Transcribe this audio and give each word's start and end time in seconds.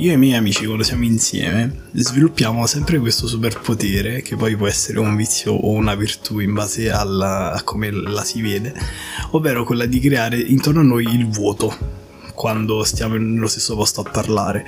io 0.00 0.12
e 0.12 0.14
i 0.14 0.16
miei 0.16 0.34
amici 0.34 0.64
quando 0.64 0.82
siamo 0.82 1.04
insieme 1.04 1.88
sviluppiamo 1.92 2.64
sempre 2.64 2.98
questo 2.98 3.26
superpotere 3.26 4.22
che 4.22 4.34
poi 4.34 4.56
può 4.56 4.66
essere 4.66 4.98
un 4.98 5.14
vizio 5.14 5.52
o 5.52 5.72
una 5.72 5.94
virtù 5.94 6.38
in 6.38 6.54
base 6.54 6.90
alla, 6.90 7.52
a 7.52 7.62
come 7.62 7.90
la 7.90 8.24
si 8.24 8.40
vede, 8.40 8.74
ovvero 9.32 9.62
quella 9.62 9.84
di 9.84 10.00
creare 10.00 10.38
intorno 10.38 10.80
a 10.80 10.84
noi 10.84 11.04
il 11.04 11.28
vuoto 11.28 11.99
quando 12.40 12.84
stiamo 12.84 13.16
nello 13.16 13.48
stesso 13.48 13.76
posto 13.76 14.00
a 14.00 14.08
parlare. 14.10 14.64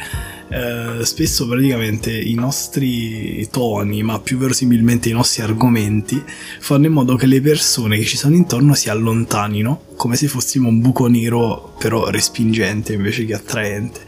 Eh, 0.51 1.07
spesso 1.07 1.49
praticamente 1.49 2.15
i 2.15 2.35
nostri 2.35 3.49
toni, 3.51 4.03
ma 4.03 4.21
più 4.21 4.37
verosimilmente 4.37 5.09
i 5.09 5.13
nostri 5.13 5.43
argomenti, 5.43 6.23
fanno 6.59 6.85
in 6.85 6.93
modo 6.93 7.17
che 7.17 7.25
le 7.25 7.41
persone 7.41 7.97
che 7.97 8.05
ci 8.05 8.19
sono 8.19 8.35
intorno 8.35 8.75
si 8.75 8.91
allontanino, 8.91 9.85
come 9.97 10.17
se 10.17 10.29
fossimo 10.29 10.69
un 10.69 10.83
buco 10.83 11.07
nero 11.07 11.73
però 11.79 12.11
respingente 12.11 12.93
invece 12.93 13.25
che 13.25 13.33
attraente. 13.33 14.01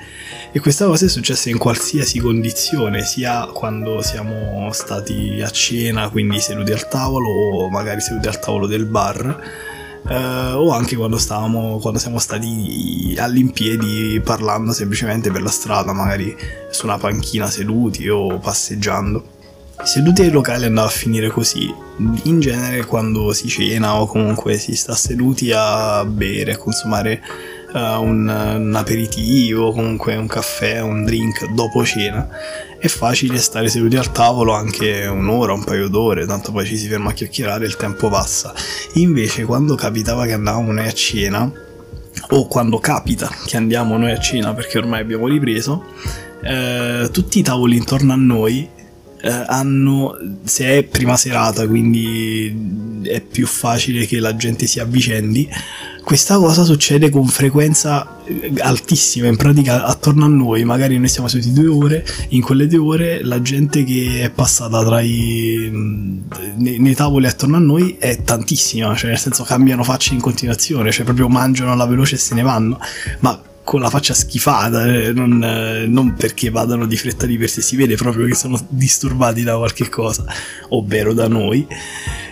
E 0.52 0.60
questa 0.60 0.84
cosa 0.84 1.06
è 1.06 1.08
successa 1.08 1.48
in 1.48 1.56
qualsiasi 1.56 2.18
condizione, 2.18 3.02
sia 3.02 3.46
quando 3.46 4.02
siamo 4.02 4.70
stati 4.72 5.40
a 5.40 5.48
cena, 5.48 6.10
quindi 6.10 6.38
seduti 6.38 6.72
al 6.72 6.86
tavolo, 6.86 7.30
o 7.30 7.70
magari 7.70 8.02
seduti 8.02 8.28
al 8.28 8.38
tavolo 8.38 8.66
del 8.66 8.84
bar 8.84 9.72
eh, 10.08 10.52
o 10.52 10.70
anche 10.70 10.96
quando, 10.96 11.16
stavamo, 11.16 11.78
quando 11.78 11.98
siamo 11.98 12.18
stati 12.18 13.14
all'impiedi 13.18 14.20
parlando 14.22 14.72
semplicemente 14.72 15.30
per 15.30 15.42
la 15.42 15.50
strada, 15.50 15.92
magari 15.92 16.36
su 16.70 16.86
una 16.86 16.98
panchina 16.98 17.46
seduti 17.48 18.08
o 18.08 18.38
passeggiando. 18.38 19.32
Seduti 19.82 20.22
ai 20.22 20.30
locali 20.30 20.64
andava 20.64 20.86
a 20.86 20.90
finire 20.90 21.28
così. 21.28 21.72
In 22.24 22.40
genere 22.40 22.86
quando 22.86 23.32
si 23.32 23.48
cena 23.48 24.00
o 24.00 24.06
comunque 24.06 24.56
si 24.56 24.74
sta 24.74 24.94
seduti 24.94 25.52
a 25.54 26.04
bere, 26.04 26.52
a 26.52 26.58
consumare 26.58 27.22
uh, 27.74 28.00
un, 28.00 28.28
un 28.28 28.74
aperitivo, 28.74 29.72
comunque 29.72 30.14
un 30.16 30.26
caffè, 30.26 30.80
un 30.80 31.04
drink 31.04 31.50
dopo 31.52 31.84
cena, 31.84 32.28
è 32.78 32.86
facile 32.86 33.38
stare 33.38 33.68
seduti 33.68 33.96
al 33.96 34.12
tavolo 34.12 34.52
anche 34.52 35.06
un'ora, 35.06 35.52
un 35.52 35.64
paio 35.64 35.88
d'ore, 35.88 36.26
tanto 36.26 36.52
poi 36.52 36.64
ci 36.64 36.76
si 36.76 36.86
ferma 36.86 37.10
a 37.10 37.12
chiacchierare 37.12 37.64
e 37.64 37.68
il 37.68 37.76
tempo 37.76 38.08
passa. 38.08 38.54
Invece 38.94 39.44
quando 39.44 39.74
capitava 39.74 40.24
che 40.26 40.32
andavamo 40.32 40.72
noi 40.72 40.86
a 40.86 40.92
cena, 40.92 41.50
o 42.30 42.46
quando 42.46 42.78
capita 42.78 43.28
che 43.44 43.56
andiamo 43.56 43.98
noi 43.98 44.12
a 44.12 44.18
cena 44.18 44.54
perché 44.54 44.78
ormai 44.78 45.00
abbiamo 45.00 45.26
ripreso, 45.26 45.84
eh, 46.42 47.08
tutti 47.10 47.40
i 47.40 47.42
tavoli 47.42 47.76
intorno 47.76 48.12
a 48.12 48.16
noi 48.16 48.68
eh, 49.24 49.44
hanno, 49.46 50.18
se 50.44 50.66
è 50.66 50.82
prima 50.82 51.16
serata, 51.16 51.66
quindi 51.66 53.00
è 53.04 53.22
più 53.22 53.46
facile 53.46 54.04
che 54.04 54.20
la 54.20 54.36
gente 54.36 54.66
si 54.66 54.80
avvicendi, 54.80 55.48
questa 56.04 56.36
cosa 56.36 56.64
succede 56.64 57.08
con 57.08 57.26
frequenza 57.26 58.18
eh, 58.26 58.52
altissima, 58.58 59.26
in 59.26 59.36
pratica 59.36 59.86
attorno 59.86 60.26
a 60.26 60.28
noi, 60.28 60.64
magari 60.64 60.98
noi 60.98 61.08
siamo 61.08 61.28
seduti 61.28 61.52
due 61.54 61.68
ore, 61.68 62.06
in 62.28 62.42
quelle 62.42 62.66
due 62.66 62.78
ore 62.78 63.24
la 63.24 63.40
gente 63.40 63.82
che 63.82 64.20
è 64.24 64.30
passata 64.30 64.84
tra 64.84 65.00
i 65.00 65.70
nei, 66.56 66.78
nei 66.78 66.94
tavoli 66.94 67.26
attorno 67.26 67.56
a 67.56 67.60
noi 67.60 67.96
è 67.98 68.22
tantissima, 68.22 68.94
cioè 68.94 69.08
nel 69.08 69.18
senso 69.18 69.42
cambiano 69.44 69.84
facce 69.84 70.12
in 70.12 70.20
continuazione, 70.20 70.92
cioè 70.92 71.04
proprio 71.04 71.28
mangiano 71.28 71.72
alla 71.72 71.86
veloce 71.86 72.16
e 72.16 72.18
se 72.18 72.34
ne 72.34 72.42
vanno, 72.42 72.78
ma 73.20 73.40
con 73.64 73.80
la 73.80 73.88
faccia 73.88 74.12
schifata, 74.12 74.86
eh, 74.86 75.12
non, 75.12 75.42
eh, 75.42 75.86
non, 75.86 76.14
perché 76.14 76.50
vadano 76.50 76.86
di 76.86 76.96
fretta 76.96 77.24
di 77.24 77.38
per 77.38 77.48
sé, 77.48 77.62
si 77.62 77.76
vede 77.76 77.96
proprio 77.96 78.26
che 78.26 78.34
sono 78.34 78.60
disturbati 78.68 79.42
da 79.42 79.56
qualche 79.56 79.88
cosa, 79.88 80.24
ovvero 80.68 81.14
da 81.14 81.26
noi. 81.26 81.66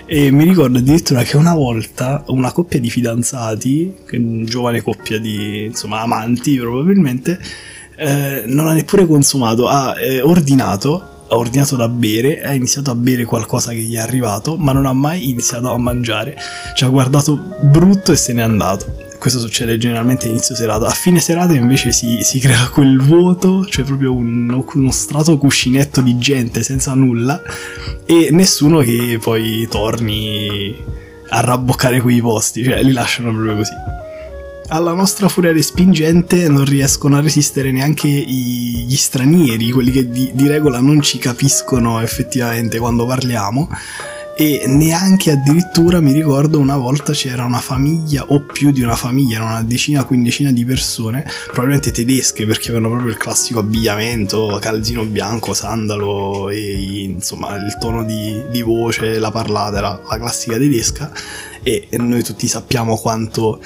E 0.04 0.30
mi 0.30 0.44
ricordo 0.44 0.78
addirittura 0.78 1.22
che 1.22 1.38
una 1.38 1.54
volta 1.54 2.22
una 2.28 2.52
coppia 2.52 2.78
di 2.78 2.90
fidanzati, 2.90 3.94
una 4.12 4.44
giovane 4.44 4.82
coppia 4.82 5.18
di 5.18 5.64
insomma 5.64 6.00
amanti 6.00 6.58
probabilmente, 6.58 7.40
eh, 7.96 8.44
non 8.46 8.68
ha 8.68 8.74
neppure 8.74 9.06
consumato, 9.06 9.68
ha 9.68 9.98
eh, 9.98 10.20
ordinato 10.20 11.08
ha 11.28 11.36
ordinato 11.36 11.76
da 11.76 11.88
bere, 11.88 12.42
ha 12.42 12.52
iniziato 12.52 12.90
a 12.90 12.94
bere 12.94 13.24
qualcosa 13.24 13.70
che 13.70 13.78
gli 13.78 13.94
è 13.94 14.00
arrivato, 14.00 14.58
ma 14.58 14.72
non 14.72 14.84
ha 14.84 14.92
mai 14.92 15.30
iniziato 15.30 15.72
a 15.72 15.78
mangiare. 15.78 16.36
Ci 16.74 16.84
ha 16.84 16.88
guardato 16.88 17.40
brutto 17.62 18.12
e 18.12 18.16
se 18.16 18.34
n'è 18.34 18.42
andato 18.42 19.01
questo 19.22 19.38
succede 19.38 19.78
generalmente 19.78 20.26
inizio 20.26 20.56
serata. 20.56 20.88
A 20.88 20.90
fine 20.90 21.20
serata 21.20 21.52
invece 21.52 21.92
si, 21.92 22.24
si 22.24 22.40
crea 22.40 22.68
quel 22.70 22.98
vuoto, 22.98 23.64
cioè 23.66 23.84
proprio 23.84 24.12
un, 24.12 24.64
uno 24.74 24.90
strato 24.90 25.38
cuscinetto 25.38 26.00
di 26.00 26.18
gente 26.18 26.64
senza 26.64 26.92
nulla 26.94 27.40
e 28.04 28.30
nessuno 28.32 28.80
che 28.80 29.20
poi 29.22 29.68
torni 29.70 30.76
a 31.28 31.40
rabboccare 31.40 32.00
quei 32.00 32.20
posti, 32.20 32.64
cioè 32.64 32.82
li 32.82 32.90
lasciano 32.90 33.30
proprio 33.30 33.54
così. 33.54 33.72
Alla 34.70 34.92
nostra 34.92 35.28
furia 35.28 35.52
respingente 35.52 36.48
non 36.48 36.64
riescono 36.64 37.16
a 37.16 37.20
resistere 37.20 37.70
neanche 37.70 38.08
i, 38.08 38.84
gli 38.88 38.96
stranieri, 38.96 39.70
quelli 39.70 39.92
che 39.92 40.10
di, 40.10 40.32
di 40.34 40.48
regola 40.48 40.80
non 40.80 41.00
ci 41.00 41.18
capiscono 41.18 42.00
effettivamente 42.00 42.78
quando 42.78 43.06
parliamo 43.06 43.68
e 44.34 44.64
neanche 44.66 45.30
addirittura 45.30 46.00
mi 46.00 46.12
ricordo 46.12 46.58
una 46.58 46.76
volta 46.76 47.12
c'era 47.12 47.44
una 47.44 47.60
famiglia 47.60 48.24
o 48.28 48.40
più 48.40 48.70
di 48.70 48.82
una 48.82 48.96
famiglia, 48.96 49.42
una 49.42 49.62
decina, 49.62 50.04
quindicina 50.04 50.50
di 50.50 50.64
persone, 50.64 51.26
probabilmente 51.46 51.90
tedesche 51.90 52.46
perché 52.46 52.70
avevano 52.70 52.90
proprio 52.92 53.12
il 53.12 53.18
classico 53.18 53.58
abbigliamento, 53.58 54.58
calzino 54.60 55.04
bianco, 55.04 55.52
sandalo 55.52 56.48
e 56.48 57.04
insomma 57.04 57.54
il 57.56 57.76
tono 57.78 58.04
di, 58.04 58.42
di 58.50 58.62
voce, 58.62 59.18
la 59.18 59.30
parlata 59.30 59.78
era 59.78 60.00
la 60.08 60.18
classica 60.18 60.56
tedesca. 60.56 61.12
E 61.62 61.88
noi 61.92 62.24
tutti 62.24 62.48
sappiamo 62.48 62.96
quanto 62.96 63.60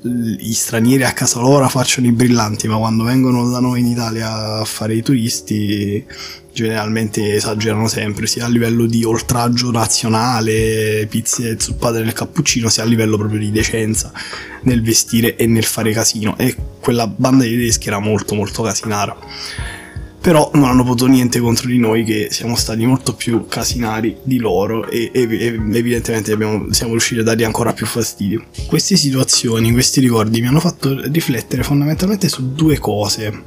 gli 0.00 0.52
stranieri 0.52 1.04
a 1.04 1.12
casa 1.12 1.40
loro 1.40 1.66
facciano 1.68 2.06
i 2.06 2.12
brillanti, 2.12 2.68
ma 2.68 2.76
quando 2.76 3.04
vengono 3.04 3.48
da 3.48 3.58
noi 3.58 3.80
in 3.80 3.86
Italia 3.86 4.60
a 4.60 4.64
fare 4.64 4.94
i 4.94 5.02
turisti 5.02 6.04
generalmente 6.54 7.34
esagerano 7.34 7.88
sempre, 7.88 8.26
sia 8.26 8.46
a 8.46 8.48
livello 8.48 8.86
di 8.86 9.04
oltraggio 9.04 9.70
nazionale, 9.70 11.06
pizze 11.10 11.58
zuppate 11.58 12.00
nel 12.00 12.12
cappuccino, 12.12 12.68
sia 12.68 12.84
a 12.84 12.86
livello 12.86 13.18
proprio 13.18 13.40
di 13.40 13.50
decenza 13.50 14.12
nel 14.62 14.82
vestire 14.82 15.36
e 15.36 15.46
nel 15.46 15.64
fare 15.64 15.92
casino. 15.92 16.38
E 16.38 16.56
quella 16.80 17.06
banda 17.06 17.44
di 17.44 17.50
tedeschi 17.50 17.88
era 17.88 17.98
molto 17.98 18.34
molto 18.34 18.62
casinara 18.62 19.16
però 20.24 20.50
non 20.54 20.64
hanno 20.64 20.84
potuto 20.84 21.04
niente 21.04 21.38
contro 21.38 21.68
di 21.68 21.76
noi 21.76 22.02
che 22.02 22.28
siamo 22.30 22.56
stati 22.56 22.86
molto 22.86 23.12
più 23.12 23.46
casinari 23.46 24.16
di 24.22 24.38
loro 24.38 24.88
e, 24.88 25.10
e, 25.12 25.20
e 25.20 25.46
evidentemente 25.46 26.32
abbiamo, 26.32 26.72
siamo 26.72 26.92
riusciti 26.92 27.20
a 27.20 27.22
dargli 27.22 27.44
ancora 27.44 27.74
più 27.74 27.84
fastidio. 27.84 28.46
Queste 28.66 28.96
situazioni, 28.96 29.70
questi 29.70 30.00
ricordi 30.00 30.40
mi 30.40 30.46
hanno 30.46 30.60
fatto 30.60 30.98
riflettere 31.10 31.62
fondamentalmente 31.62 32.30
su 32.30 32.54
due 32.54 32.78
cose. 32.78 33.42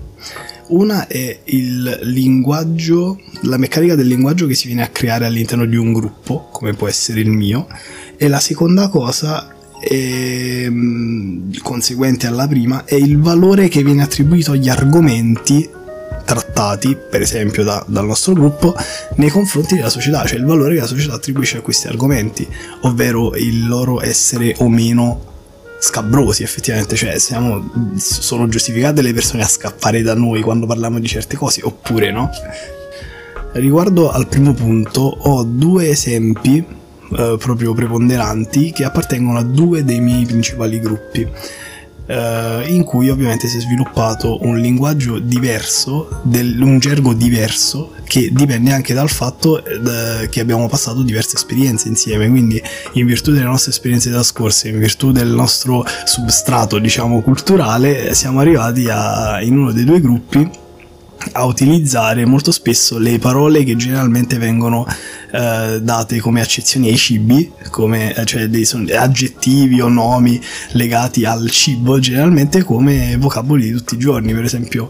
Una 0.70 1.08
è 1.08 1.40
il 1.46 2.00
linguaggio, 2.04 3.20
la 3.44 3.58
meccanica 3.58 3.96
del 3.96 4.08
linguaggio 4.08 4.48
che 4.48 4.54
si 4.54 4.68
viene 4.68 4.84
a 4.84 4.90
creare 4.90 5.26
all'interno 5.26 5.66
di 5.66 5.78
un 5.78 5.94
gruppo, 5.94 6.50
come 6.52 6.74
può 6.74 6.88
essere 6.88 7.22
il 7.22 7.30
mio, 7.30 7.68
e 8.18 8.28
la 8.28 8.40
seconda 8.42 8.90
cosa 8.90 9.56
è, 9.80 10.70
conseguente 11.62 12.28
alla 12.28 12.48
prima 12.48 12.84
è 12.84 12.96
il 12.96 13.18
valore 13.20 13.70
che 13.70 13.82
viene 13.82 14.04
attribuito 14.04 14.52
agli 14.52 14.68
argomenti 14.68 15.70
trattati, 16.26 16.98
per 17.10 17.22
esempio 17.22 17.64
da, 17.64 17.86
dal 17.88 18.06
nostro 18.06 18.34
gruppo, 18.34 18.76
nei 19.16 19.30
confronti 19.30 19.76
della 19.76 19.90
società, 19.90 20.26
cioè 20.26 20.38
il 20.38 20.46
valore 20.46 20.74
che 20.74 20.82
la 20.82 20.88
società 20.88 21.14
attribuisce 21.14 21.60
a 21.60 21.62
questi 21.62 21.88
argomenti, 21.88 22.46
ovvero 22.82 23.36
il 23.36 23.66
loro 23.68 24.02
essere 24.02 24.54
o 24.58 24.68
meno 24.68 25.36
scabrosi 25.80 26.44
effettivamente, 26.44 26.96
cioè 26.96 27.18
siamo, 27.20 27.94
sono 27.98 28.48
giustificate 28.48 29.02
le 29.02 29.14
persone 29.14 29.44
a 29.44 29.48
scappare 29.48 30.02
da 30.02 30.16
noi 30.16 30.42
quando 30.42 30.66
parliamo 30.66 31.00
di 31.00 31.08
certe 31.08 31.36
cose 31.36 31.62
oppure 31.64 32.12
no? 32.12 32.30
Riguardo 33.54 34.12
al 34.12 34.28
primo 34.28 34.54
punto 34.54 35.02
ho 35.02 35.44
due 35.44 35.90
esempi 35.90 36.58
eh, 36.58 37.38
proprio 37.40 37.74
preponderanti 37.74 38.72
che 38.72 38.84
appartengono 38.84 39.40
a 39.40 39.44
due 39.44 39.84
dei 39.84 40.00
miei 40.00 40.26
principali 40.26 40.80
gruppi 40.80 41.28
eh, 42.08 42.64
in 42.68 42.84
cui 42.84 43.10
ovviamente 43.10 43.48
si 43.48 43.58
è 43.58 43.60
sviluppato 43.60 44.44
un 44.44 44.58
linguaggio 44.58 45.20
diverso, 45.20 46.22
del, 46.24 46.60
un 46.62 46.80
gergo 46.80 47.14
diverso 47.14 47.94
che 48.06 48.30
dipende 48.32 48.72
anche 48.72 48.94
dal 48.94 49.10
fatto 49.10 49.64
eh, 49.64 50.30
che 50.30 50.40
abbiamo 50.40 50.68
passato 50.68 51.04
diverse 51.04 51.36
esperienze 51.36 51.88
insieme, 51.88 52.30
quindi 52.30 52.62
in 52.94 53.06
virtù 53.06 53.32
delle 53.32 53.46
nostre 53.46 53.72
esperienze 53.72 54.10
trascorse, 54.10 54.70
in 54.70 54.80
virtù 54.80 55.12
del 55.12 55.28
nostro 55.28 55.86
substrato 56.06 56.80
diciamo 56.80 57.22
culturale, 57.22 58.14
siamo 58.14 58.40
arrivati 58.40 58.88
a, 58.90 59.42
in 59.42 59.58
uno 59.58 59.72
dei 59.72 59.84
due 59.84 60.00
gruppi 60.00 60.66
a 61.34 61.46
utilizzare 61.46 62.26
molto 62.26 62.52
spesso 62.52 62.98
le 62.98 63.20
parole 63.20 63.64
che 63.64 63.76
generalmente 63.76 64.38
vengono 64.38 64.86
eh, 65.32 65.80
date 65.82 66.20
come 66.20 66.42
accezioni 66.42 66.90
ai 66.90 66.98
cibi, 66.98 67.52
come 67.70 68.16
eh, 68.16 68.26
cioè 68.26 68.48
dei 68.48 68.68
aggettivi 68.96 69.82
o 69.82 69.88
nomi 69.88 70.42
legati 70.72 71.26
al 71.26 71.50
cibo, 71.50 72.00
generalmente 72.00 72.64
come 72.64 73.18
vocaboli 73.18 73.66
di 73.66 73.72
tutti 73.72 73.96
i 73.96 74.00
giorni. 74.00 74.34
Per 74.34 74.44
esempio, 74.44 74.90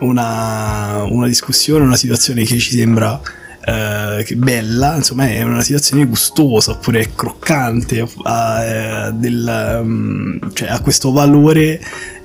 una, 0.00 1.04
una 1.08 1.26
discussione, 1.26 1.84
una 1.84 1.96
situazione 1.96 2.44
che 2.44 2.58
ci 2.58 2.76
sembra 2.76 3.20
eh, 3.64 4.26
bella, 4.34 4.96
insomma 4.96 5.28
è 5.28 5.42
una 5.42 5.62
situazione 5.62 6.04
gustosa 6.04 6.72
oppure 6.72 7.12
croccante, 7.14 8.04
ha, 8.24 8.64
eh, 8.64 9.12
del, 9.12 9.78
um, 9.82 10.52
cioè, 10.52 10.68
ha 10.68 10.80
questo 10.80 11.12
valore 11.12 11.80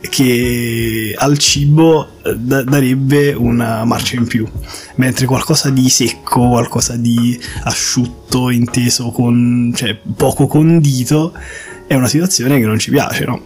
che 0.10 1.14
al 1.16 1.38
cibo 1.38 2.20
eh, 2.24 2.36
da- 2.36 2.64
darebbe 2.64 3.34
una 3.34 3.86
marcia 3.86 4.16
in 4.16 4.26
più, 4.26 4.48
mentre 4.96 5.28
qualcosa 5.28 5.70
di 5.70 5.90
secco, 5.90 6.50
qualcosa 6.50 6.96
di 6.96 7.40
asciutto, 7.64 8.50
inteso 8.50 9.12
con 9.12 9.72
cioè, 9.76 9.96
poco 10.16 10.48
condito, 10.48 11.34
è 11.86 11.94
una 11.94 12.08
situazione 12.08 12.60
che 12.60 12.66
non 12.66 12.80
ci 12.80 12.90
piace, 12.90 13.26
no? 13.26 13.42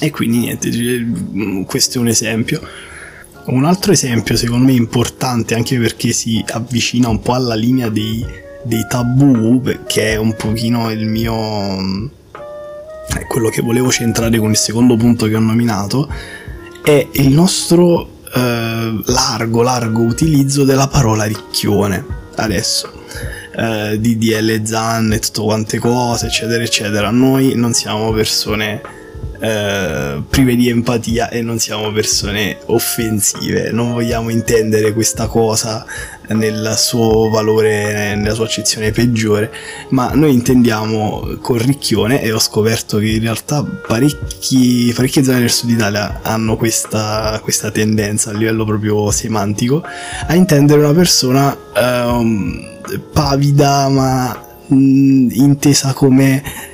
E 0.00 0.10
quindi 0.10 0.38
niente, 0.38 1.64
questo 1.66 1.98
è 1.98 2.00
un 2.00 2.08
esempio. 2.08 2.60
Un 3.46 3.66
altro 3.66 3.92
esempio 3.92 4.36
secondo 4.36 4.66
me 4.66 4.72
importante 4.72 5.54
anche 5.54 5.78
perché 5.78 6.12
si 6.12 6.42
avvicina 6.48 7.08
un 7.08 7.20
po' 7.20 7.34
alla 7.34 7.54
linea 7.54 7.90
dei, 7.90 8.24
dei 8.62 8.86
tabù, 8.88 9.62
che 9.86 10.12
è 10.12 10.16
un 10.16 10.34
pochino 10.34 10.90
il 10.90 11.06
mio... 11.06 12.10
è 13.08 13.26
quello 13.26 13.50
che 13.50 13.60
volevo 13.60 13.90
centrare 13.90 14.38
con 14.38 14.50
il 14.50 14.56
secondo 14.56 14.96
punto 14.96 15.26
che 15.26 15.34
ho 15.34 15.40
nominato, 15.40 16.10
è 16.82 17.06
il 17.12 17.28
nostro 17.28 18.20
eh, 18.34 19.02
largo, 19.04 19.62
largo 19.62 20.00
utilizzo 20.00 20.64
della 20.64 20.88
parola 20.88 21.24
ricchione 21.24 22.02
adesso. 22.36 22.90
Eh, 23.56 24.00
DDL 24.00 24.64
Zan 24.64 25.12
e 25.12 25.18
tutte 25.18 25.42
quante 25.42 25.78
cose, 25.78 26.26
eccetera, 26.26 26.62
eccetera. 26.62 27.10
Noi 27.10 27.54
non 27.56 27.74
siamo 27.74 28.10
persone 28.10 28.93
eh, 29.44 30.22
prive 30.26 30.56
di 30.56 30.70
empatia 30.70 31.28
e 31.28 31.42
non 31.42 31.58
siamo 31.58 31.92
persone 31.92 32.56
offensive, 32.66 33.70
non 33.72 33.92
vogliamo 33.92 34.30
intendere 34.30 34.94
questa 34.94 35.26
cosa 35.26 35.84
nel 36.28 36.72
suo 36.78 37.28
valore, 37.28 38.14
nella 38.14 38.32
sua 38.32 38.46
accezione 38.46 38.90
peggiore, 38.90 39.52
ma 39.90 40.12
noi 40.14 40.32
intendiamo 40.32 41.36
con 41.42 41.58
ricchione 41.58 42.22
e 42.22 42.32
ho 42.32 42.38
scoperto 42.38 42.96
che 42.96 43.08
in 43.08 43.20
realtà 43.20 43.62
parecchi, 43.62 44.90
parecchie 44.96 45.22
zone 45.22 45.40
del 45.40 45.50
sud 45.50 45.68
Italia 45.68 46.20
hanno 46.22 46.56
questa, 46.56 47.38
questa 47.42 47.70
tendenza 47.70 48.30
a 48.30 48.32
livello 48.32 48.64
proprio 48.64 49.10
semantico 49.10 49.84
a 50.26 50.34
intendere 50.34 50.80
una 50.80 50.94
persona 50.94 51.54
um, 51.76 52.66
pavida 53.12 53.88
ma 53.88 54.42
mh, 54.68 55.28
intesa 55.32 55.92
come 55.92 56.72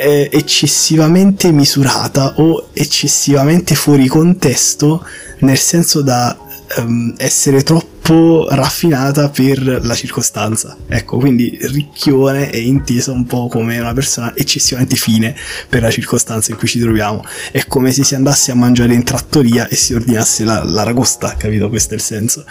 eh, 0.00 0.30
eccessivamente 0.32 1.52
misurata 1.52 2.34
o 2.36 2.68
eccessivamente 2.72 3.74
fuori 3.74 4.06
contesto 4.08 5.04
nel 5.40 5.58
senso 5.58 6.00
da 6.00 6.36
um, 6.78 7.14
essere 7.18 7.62
troppo 7.62 7.99
troppo 8.10 8.48
raffinata 8.50 9.28
per 9.30 9.84
la 9.84 9.94
circostanza. 9.94 10.76
Ecco, 10.88 11.18
quindi 11.18 11.56
Ricchione 11.60 12.50
è 12.50 12.56
intesa 12.56 13.12
un 13.12 13.24
po' 13.24 13.46
come 13.46 13.78
una 13.78 13.94
persona 13.94 14.34
eccessivamente 14.34 14.96
fine 14.96 15.34
per 15.68 15.82
la 15.82 15.90
circostanza 15.90 16.50
in 16.50 16.58
cui 16.58 16.66
ci 16.66 16.80
troviamo. 16.80 17.24
È 17.52 17.64
come 17.66 17.92
se 17.92 18.02
si 18.02 18.16
andasse 18.16 18.50
a 18.50 18.56
mangiare 18.56 18.94
in 18.94 19.04
trattoria 19.04 19.68
e 19.68 19.76
si 19.76 19.94
ordinasse 19.94 20.44
la, 20.44 20.64
la 20.64 20.82
ragosta, 20.82 21.36
capito? 21.36 21.68
Questo 21.68 21.94
è 21.94 21.96
il 21.96 22.02
senso. 22.02 22.44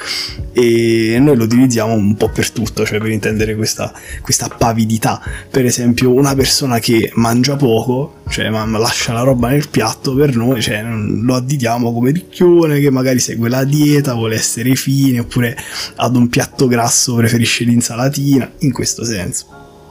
E 0.54 1.18
noi 1.20 1.36
lo 1.36 1.44
utilizziamo 1.44 1.92
un 1.92 2.16
po' 2.16 2.30
per 2.30 2.52
tutto, 2.52 2.86
cioè 2.86 3.00
per 3.00 3.10
intendere 3.10 3.56
questa, 3.58 3.92
questa 4.22 4.48
pavidità. 4.48 5.22
Per 5.50 5.66
esempio, 5.66 6.14
una 6.14 6.36
persona 6.36 6.80
che 6.80 7.12
mangia 7.16 7.58
poco, 7.58 8.22
cioè 8.30 8.50
ma 8.50 8.66
lascia 8.78 9.12
la 9.12 9.22
roba 9.22 9.50
nel 9.50 9.68
piatto 9.70 10.14
per 10.16 10.36
noi, 10.36 10.62
cioè 10.62 10.84
lo 10.84 11.36
additiamo 11.36 11.92
come 11.92 12.12
ricchione 12.12 12.80
che 12.80 12.92
magari 12.92 13.20
segue 13.20 13.50
la 13.50 13.64
dieta, 13.64 14.14
vuole 14.14 14.36
essere 14.36 14.76
fine 14.76 15.20
oppure 15.20 15.49
ad 15.96 16.16
un 16.16 16.30
piatto 16.30 16.68
grasso 16.68 17.16
preferisce 17.16 17.64
l'insalatina, 17.64 18.50
in 18.60 18.72
questo 18.72 19.04
senso. 19.04 19.46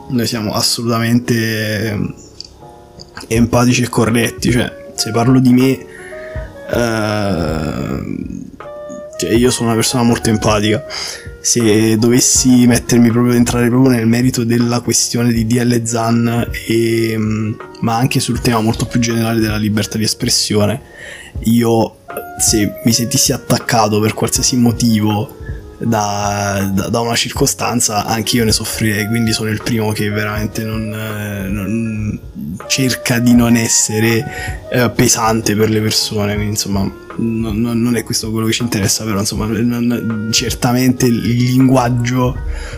Noi 0.09 0.27
siamo 0.27 0.53
assolutamente 0.53 1.91
ehm, 1.91 2.15
empatici 3.29 3.83
e 3.83 3.89
corretti, 3.89 4.51
cioè 4.51 4.87
se 4.95 5.11
parlo 5.11 5.39
di 5.39 5.53
me, 5.53 5.79
eh, 6.71 8.03
cioè 9.19 9.31
io 9.33 9.51
sono 9.51 9.69
una 9.69 9.77
persona 9.77 10.03
molto 10.03 10.31
empatica. 10.31 10.85
Se 11.41 11.97
dovessi 11.97 12.67
mettermi 12.67 13.11
proprio 13.11 13.35
entrare 13.35 13.69
proprio 13.69 13.93
nel 13.93 14.07
merito 14.07 14.45
della 14.45 14.81
questione 14.81 15.33
di 15.33 15.47
DL 15.47 15.85
Zan, 15.85 16.51
e, 16.67 17.13
ehm, 17.13 17.57
ma 17.81 17.97
anche 17.97 18.21
sul 18.21 18.41
tema 18.41 18.61
molto 18.61 18.87
più 18.87 18.99
generale 19.01 19.41
della 19.41 19.57
libertà 19.57 19.99
di 19.99 20.05
espressione, 20.05 20.81
io 21.45 21.97
se 22.39 22.81
mi 22.85 22.93
sentissi 22.93 23.33
attaccato 23.33 24.01
per 24.01 24.15
qualsiasi 24.15 24.57
motivo 24.57 25.37
da, 25.79 26.71
da, 26.73 26.89
da, 26.89 27.01
una 27.01 27.15
circostanza 27.15 28.05
anche 28.05 28.37
io 28.37 28.45
ne 28.45 28.53
soffrirei 28.53 29.07
quindi 29.07 29.33
sono 29.33 29.49
il 29.49 29.63
primo 29.63 29.93
che 29.93 30.09
veramente 30.11 30.65
non, 30.65 30.93
eh, 30.93 31.49
non 31.49 32.21
cerca 32.67 33.21
di 33.21 33.35
non 33.35 33.55
essere 33.57 34.69
eh, 34.73 34.91
pesante 34.91 35.55
per 35.55 35.71
le 35.71 35.81
persone 35.81 36.35
quindi 36.35 36.53
insomma 36.53 36.81
non, 37.17 37.61
non, 37.61 37.97
è 37.97 38.03
questo 38.03 38.31
quello 38.31 38.47
che 38.47 38.53
ci 38.53 38.63
interessa 38.63 39.05
però 39.05 39.21
insomma 39.21 39.47
non, 39.47 40.29
certamente 40.33 41.07
il 41.07 41.21
linguaggio 41.21 42.37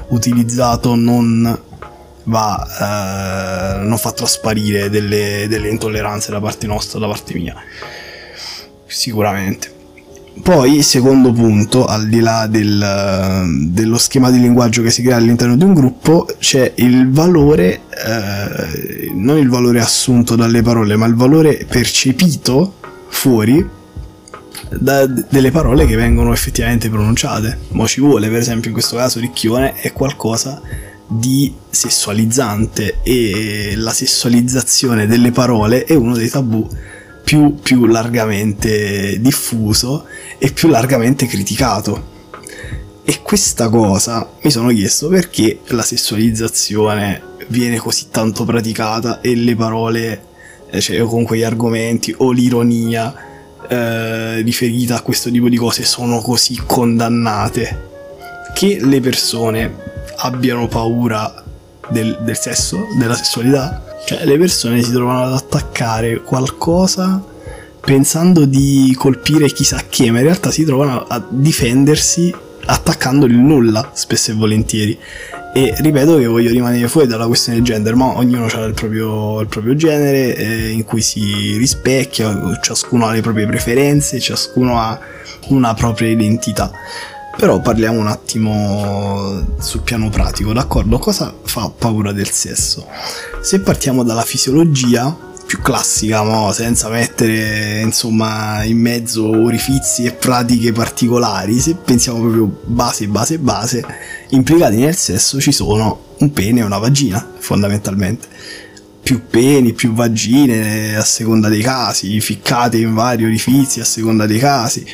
utilizzato 0.08 0.94
non 0.94 1.58
va 2.24 3.78
eh, 3.80 3.86
non 3.86 3.96
fa 3.96 4.12
trasparire 4.12 4.90
delle, 4.90 5.46
delle 5.48 5.68
intolleranze 5.68 6.30
da 6.30 6.40
parte 6.40 6.66
nostra 6.66 6.98
da 6.98 7.06
parte 7.06 7.34
mia 7.34 7.54
sicuramente 8.90 9.78
poi, 10.42 10.82
secondo 10.82 11.32
punto, 11.32 11.84
al 11.84 12.08
di 12.08 12.20
là 12.20 12.46
del, 12.46 13.68
dello 13.68 13.98
schema 13.98 14.30
di 14.30 14.40
linguaggio 14.40 14.80
che 14.82 14.90
si 14.90 15.02
crea 15.02 15.16
all'interno 15.16 15.56
di 15.56 15.64
un 15.64 15.74
gruppo, 15.74 16.26
c'è 16.38 16.72
il 16.76 17.10
valore, 17.10 17.82
eh, 17.90 19.10
non 19.12 19.38
il 19.38 19.48
valore 19.48 19.80
assunto 19.80 20.36
dalle 20.36 20.62
parole, 20.62 20.96
ma 20.96 21.06
il 21.06 21.14
valore 21.14 21.66
percepito 21.68 22.74
fuori 23.08 23.68
da, 24.70 25.06
delle 25.06 25.50
parole 25.50 25.84
che 25.84 25.96
vengono 25.96 26.32
effettivamente 26.32 26.88
pronunciate. 26.88 27.58
Mo 27.70 27.86
ci 27.86 28.00
vuole, 28.00 28.28
per 28.28 28.38
esempio, 28.38 28.68
in 28.68 28.74
questo 28.74 28.96
caso 28.96 29.20
ricchione 29.20 29.74
è 29.74 29.92
qualcosa 29.92 30.60
di 31.06 31.52
sessualizzante 31.68 32.98
e 33.02 33.74
la 33.76 33.92
sessualizzazione 33.92 35.06
delle 35.06 35.32
parole 35.32 35.84
è 35.84 35.94
uno 35.94 36.14
dei 36.14 36.28
tabù 36.28 36.66
più, 37.24 37.54
più 37.54 37.86
largamente 37.86 39.20
diffuso 39.20 40.06
e 40.38 40.50
più 40.52 40.68
largamente 40.68 41.26
criticato. 41.26 42.08
E 43.04 43.22
questa 43.22 43.68
cosa 43.68 44.28
mi 44.42 44.50
sono 44.50 44.68
chiesto 44.70 45.08
perché 45.08 45.60
la 45.68 45.82
sessualizzazione 45.82 47.22
viene 47.48 47.78
così 47.78 48.06
tanto 48.10 48.44
praticata 48.44 49.20
e 49.20 49.34
le 49.34 49.56
parole, 49.56 50.24
eh, 50.70 50.80
cioè 50.80 51.00
con 51.02 51.24
quegli 51.24 51.42
argomenti 51.42 52.14
o 52.18 52.30
l'ironia 52.30 53.14
eh, 53.68 54.40
riferita 54.42 54.96
a 54.96 55.02
questo 55.02 55.30
tipo 55.30 55.48
di 55.48 55.56
cose 55.56 55.84
sono 55.84 56.20
così 56.20 56.60
condannate. 56.64 57.88
Che 58.54 58.78
le 58.80 59.00
persone 59.00 59.74
abbiano 60.16 60.68
paura 60.68 61.42
del, 61.88 62.18
del 62.22 62.36
sesso, 62.36 62.86
della 62.98 63.14
sessualità, 63.14 63.89
cioè 64.10 64.24
le 64.24 64.38
persone 64.38 64.82
si 64.82 64.90
trovano 64.90 65.22
ad 65.22 65.34
attaccare 65.34 66.20
qualcosa 66.22 67.22
pensando 67.80 68.44
di 68.44 68.92
colpire 68.98 69.46
chissà 69.46 69.84
che, 69.88 70.10
ma 70.10 70.18
in 70.18 70.24
realtà 70.24 70.50
si 70.50 70.64
trovano 70.64 71.04
a 71.06 71.24
difendersi 71.28 72.34
attaccando 72.64 73.26
il 73.26 73.36
nulla, 73.36 73.92
spesso 73.94 74.32
e 74.32 74.34
volentieri. 74.34 74.98
E 75.54 75.74
ripeto 75.78 76.16
che 76.18 76.26
voglio 76.26 76.50
rimanere 76.50 76.88
fuori 76.88 77.06
dalla 77.06 77.28
questione 77.28 77.62
gender, 77.62 77.94
ma 77.94 78.16
ognuno 78.16 78.46
ha 78.46 78.64
il 78.64 78.74
proprio, 78.74 79.42
il 79.42 79.46
proprio 79.46 79.76
genere 79.76 80.34
eh, 80.34 80.70
in 80.70 80.82
cui 80.82 81.02
si 81.02 81.56
rispecchia, 81.56 82.58
ciascuno 82.60 83.06
ha 83.06 83.12
le 83.12 83.20
proprie 83.20 83.46
preferenze, 83.46 84.18
ciascuno 84.18 84.80
ha 84.80 84.98
una 85.50 85.72
propria 85.74 86.08
identità. 86.08 86.72
Però 87.40 87.58
parliamo 87.58 87.98
un 87.98 88.06
attimo 88.06 89.54
sul 89.60 89.80
piano 89.80 90.10
pratico, 90.10 90.52
d'accordo? 90.52 90.98
Cosa 90.98 91.34
fa 91.42 91.70
paura 91.70 92.12
del 92.12 92.28
sesso? 92.28 92.86
Se 93.40 93.60
partiamo 93.60 94.04
dalla 94.04 94.24
fisiologia, 94.24 95.16
più 95.46 95.62
classica, 95.62 96.22
mo, 96.22 96.52
senza 96.52 96.90
mettere 96.90 97.80
insomma 97.80 98.62
in 98.64 98.76
mezzo 98.78 99.26
orifizi 99.26 100.04
e 100.04 100.12
pratiche 100.12 100.72
particolari, 100.72 101.58
se 101.60 101.76
pensiamo 101.76 102.20
proprio 102.20 102.60
base, 102.66 103.08
base, 103.08 103.38
base, 103.38 103.86
implicati 104.28 104.76
nel 104.76 104.94
sesso 104.94 105.40
ci 105.40 105.50
sono 105.50 106.16
un 106.18 106.30
pene 106.34 106.60
e 106.60 106.64
una 106.64 106.76
vagina, 106.76 107.26
fondamentalmente. 107.38 108.28
Più 109.02 109.22
peni, 109.30 109.72
più 109.72 109.94
vagine 109.94 110.94
a 110.94 111.04
seconda 111.04 111.48
dei 111.48 111.62
casi, 111.62 112.20
ficcate 112.20 112.76
in 112.76 112.92
vari 112.92 113.24
orifizi 113.24 113.80
a 113.80 113.84
seconda 113.86 114.26
dei 114.26 114.38
casi. 114.38 114.84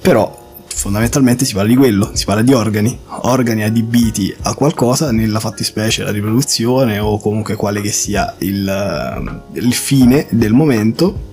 Però 0.00 0.41
fondamentalmente 0.74 1.44
si 1.44 1.54
parla 1.54 1.68
di 1.68 1.76
quello, 1.76 2.10
si 2.14 2.24
parla 2.24 2.42
di 2.42 2.52
organi, 2.52 2.98
organi 3.22 3.62
adibiti 3.62 4.34
a 4.42 4.54
qualcosa, 4.54 5.12
nella 5.12 5.40
fattispecie 5.40 6.02
la 6.02 6.10
riproduzione 6.10 6.98
o 6.98 7.18
comunque 7.18 7.54
quale 7.56 7.80
che 7.80 7.92
sia 7.92 8.34
il, 8.38 8.68
eh, 8.68 9.58
il 9.60 9.72
fine 9.74 10.26
del 10.30 10.52
momento. 10.52 11.30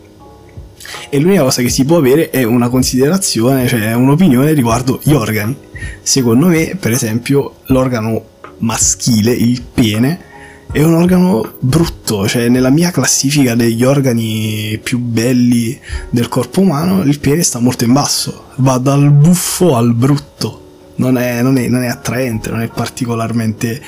E 1.09 1.19
l'unica 1.19 1.43
cosa 1.43 1.61
che 1.61 1.69
si 1.69 1.85
può 1.85 1.97
avere 1.97 2.29
è 2.29 2.43
una 2.43 2.69
considerazione, 2.69 3.67
cioè 3.67 3.93
un'opinione 3.93 4.53
riguardo 4.53 4.99
gli 5.03 5.13
organi. 5.13 5.55
secondo 6.01 6.47
me, 6.47 6.75
per 6.79 6.91
esempio, 6.91 7.55
l'organo 7.67 8.23
maschile, 8.59 9.31
il 9.31 9.61
pene, 9.61 10.27
è 10.71 10.83
un 10.83 10.93
organo 10.93 11.55
brutto, 11.59 12.27
cioè 12.27 12.47
nella 12.47 12.69
mia 12.69 12.91
classifica 12.91 13.55
degli 13.55 13.83
organi 13.83 14.79
più 14.81 14.99
belli 14.99 15.79
del 16.09 16.27
corpo 16.27 16.61
umano 16.61 17.01
il 17.01 17.19
pene 17.19 17.41
sta 17.41 17.59
molto 17.59 17.85
in 17.85 17.93
basso, 17.93 18.45
va 18.57 18.77
dal 18.77 19.11
buffo 19.11 19.75
al 19.75 19.95
brutto, 19.95 20.91
non 20.95 21.17
è, 21.17 21.41
non 21.41 21.57
è, 21.57 21.67
non 21.67 21.83
è 21.83 21.87
attraente, 21.87 22.51
non 22.51 22.61
è 22.61 22.67
particolarmente 22.67 23.81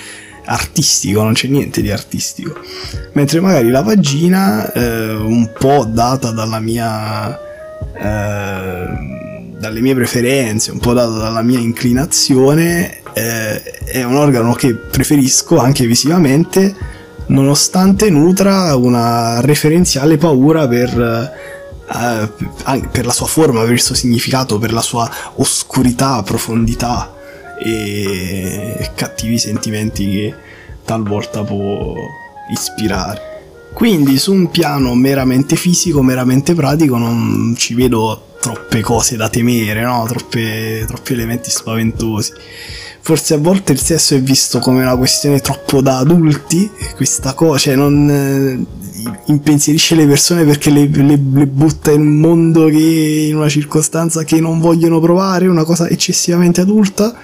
artistico, 0.46 1.22
non 1.22 1.34
c'è 1.34 1.48
niente 1.48 1.84
di 1.84 1.92
artistico. 1.92 2.60
Mentre 3.14 3.40
magari 3.42 3.70
la 3.70 3.84
vagina, 3.84 4.72
eh, 4.74 5.14
un 5.14 5.52
po' 5.58 5.86
data 5.88 6.32
dalla 6.32 6.60
mia... 6.60 7.40
Eh, 7.94 9.20
dalle 9.62 9.80
mie 9.80 9.94
preferenze, 9.94 10.72
un 10.72 10.80
po' 10.80 10.94
data 10.94 11.12
dalla 11.12 11.44
mia 11.44 11.60
inclinazione, 11.60 13.01
eh, 13.14 13.62
è 13.86 14.04
un 14.04 14.16
organo 14.16 14.54
che 14.54 14.76
preferisco 14.76 15.58
anche 15.58 15.86
visivamente, 15.86 16.76
nonostante 17.28 18.10
nutra 18.10 18.76
una 18.76 19.42
referenziale 19.42 20.18
paura 20.18 20.68
per, 20.68 21.34
eh, 21.94 22.82
per 22.92 23.06
la 23.06 23.12
sua 23.12 23.28
forma, 23.28 23.62
per 23.62 23.72
il 23.72 23.82
suo 23.82 23.96
significato, 23.96 24.60
per 24.60 24.74
la 24.74 24.82
sua 24.82 25.10
oscurità, 25.36 26.22
profondità 26.24 27.14
e 27.64 28.90
cattivi 28.96 29.38
sentimenti 29.38 30.10
che 30.10 30.36
talvolta 30.84 31.44
può 31.44 31.94
ispirare. 32.52 33.30
Quindi 33.74 34.18
su 34.18 34.34
un 34.34 34.50
piano 34.50 34.94
meramente 34.96 35.56
fisico, 35.56 36.02
meramente 36.02 36.54
pratico, 36.54 36.98
non 36.98 37.54
ci 37.58 37.74
vedo 37.74 38.26
troppe 38.42 38.82
cose 38.82 39.16
da 39.16 39.30
temere, 39.30 39.82
no? 39.82 40.06
Troppe, 40.08 40.84
troppi 40.88 41.14
elementi 41.14 41.50
spaventosi. 41.50 42.34
Forse 43.04 43.34
a 43.34 43.38
volte 43.38 43.72
il 43.72 43.80
sesso 43.80 44.16
è 44.16 44.22
visto 44.22 44.60
come 44.60 44.82
una 44.82 44.96
questione 44.96 45.40
troppo 45.40 45.82
da 45.82 45.98
adulti, 45.98 46.70
questa 46.96 47.34
cosa, 47.34 47.58
cioè 47.58 47.76
non 47.76 48.10
eh, 48.10 48.91
impensierisce 49.26 49.96
le 49.96 50.06
persone 50.06 50.46
perché 50.46 50.70
le, 50.70 50.88
le, 50.88 51.20
le, 51.34 51.48
butta 51.48 51.92
in 51.92 52.02
un 52.02 52.20
mondo 52.20 52.68
che 52.68 53.28
in 53.30 53.36
una 53.36 53.50
circostanza 53.50 54.24
che 54.24 54.40
non 54.40 54.60
vogliono 54.60 55.00
provare, 55.00 55.48
una 55.48 55.64
cosa 55.64 55.88
eccessivamente 55.88 56.62
adulta 56.62 57.16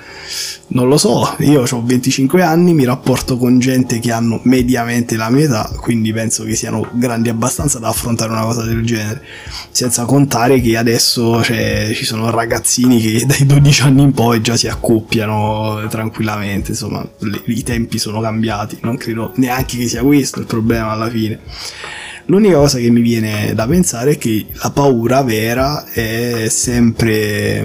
non 0.69 0.89
lo 0.89 0.98
so, 0.98 1.36
io 1.39 1.63
ho 1.63 1.84
25 1.84 2.41
anni, 2.41 2.74
mi 2.74 2.84
rapporto 2.84 3.38
con 3.38 3.57
gente 3.60 4.00
che 4.00 4.12
hanno 4.12 4.41
mediamente 4.43 5.15
la 5.15 5.29
mia 5.29 5.46
età, 5.46 5.72
quindi 5.77 6.12
penso 6.12 6.43
che 6.43 6.55
siano 6.55 6.86
grandi 6.91 7.29
abbastanza 7.29 7.79
da 7.79 7.88
affrontare 7.88 8.31
una 8.31 8.43
cosa 8.43 8.63
del 8.63 8.84
genere. 8.84 9.24
Senza 9.72 10.03
contare 10.03 10.60
che 10.60 10.75
adesso 10.75 11.41
cioè, 11.41 11.91
ci 11.93 12.03
sono 12.03 12.29
ragazzini 12.29 13.00
che 13.00 13.25
dai 13.25 13.46
12 13.46 13.81
anni 13.84 14.01
in 14.01 14.12
poi 14.12 14.41
già 14.41 14.57
si 14.57 14.67
accoppiano 14.67 15.88
tranquillamente, 15.89 16.72
insomma, 16.72 17.07
le, 17.19 17.41
i 17.46 17.63
tempi 17.63 17.98
sono 17.98 18.19
cambiati, 18.19 18.77
non 18.81 18.98
credo 18.98 19.31
neanche 19.36 19.77
che 19.77 19.88
sia 19.88 20.03
questo 20.03 20.39
il 20.39 20.48
problema 20.48 20.91
alla 20.91 21.10
fine. 21.10 21.39
L'unica 22.26 22.58
cosa 22.58 22.78
che 22.78 22.90
mi 22.90 23.02
viene 23.02 23.54
da 23.54 23.66
pensare 23.68 24.12
è 24.12 24.18
che 24.18 24.48
la 24.62 24.70
paura 24.72 25.22
vera 25.24 25.86
è 25.86 26.48
sempre 26.50 27.64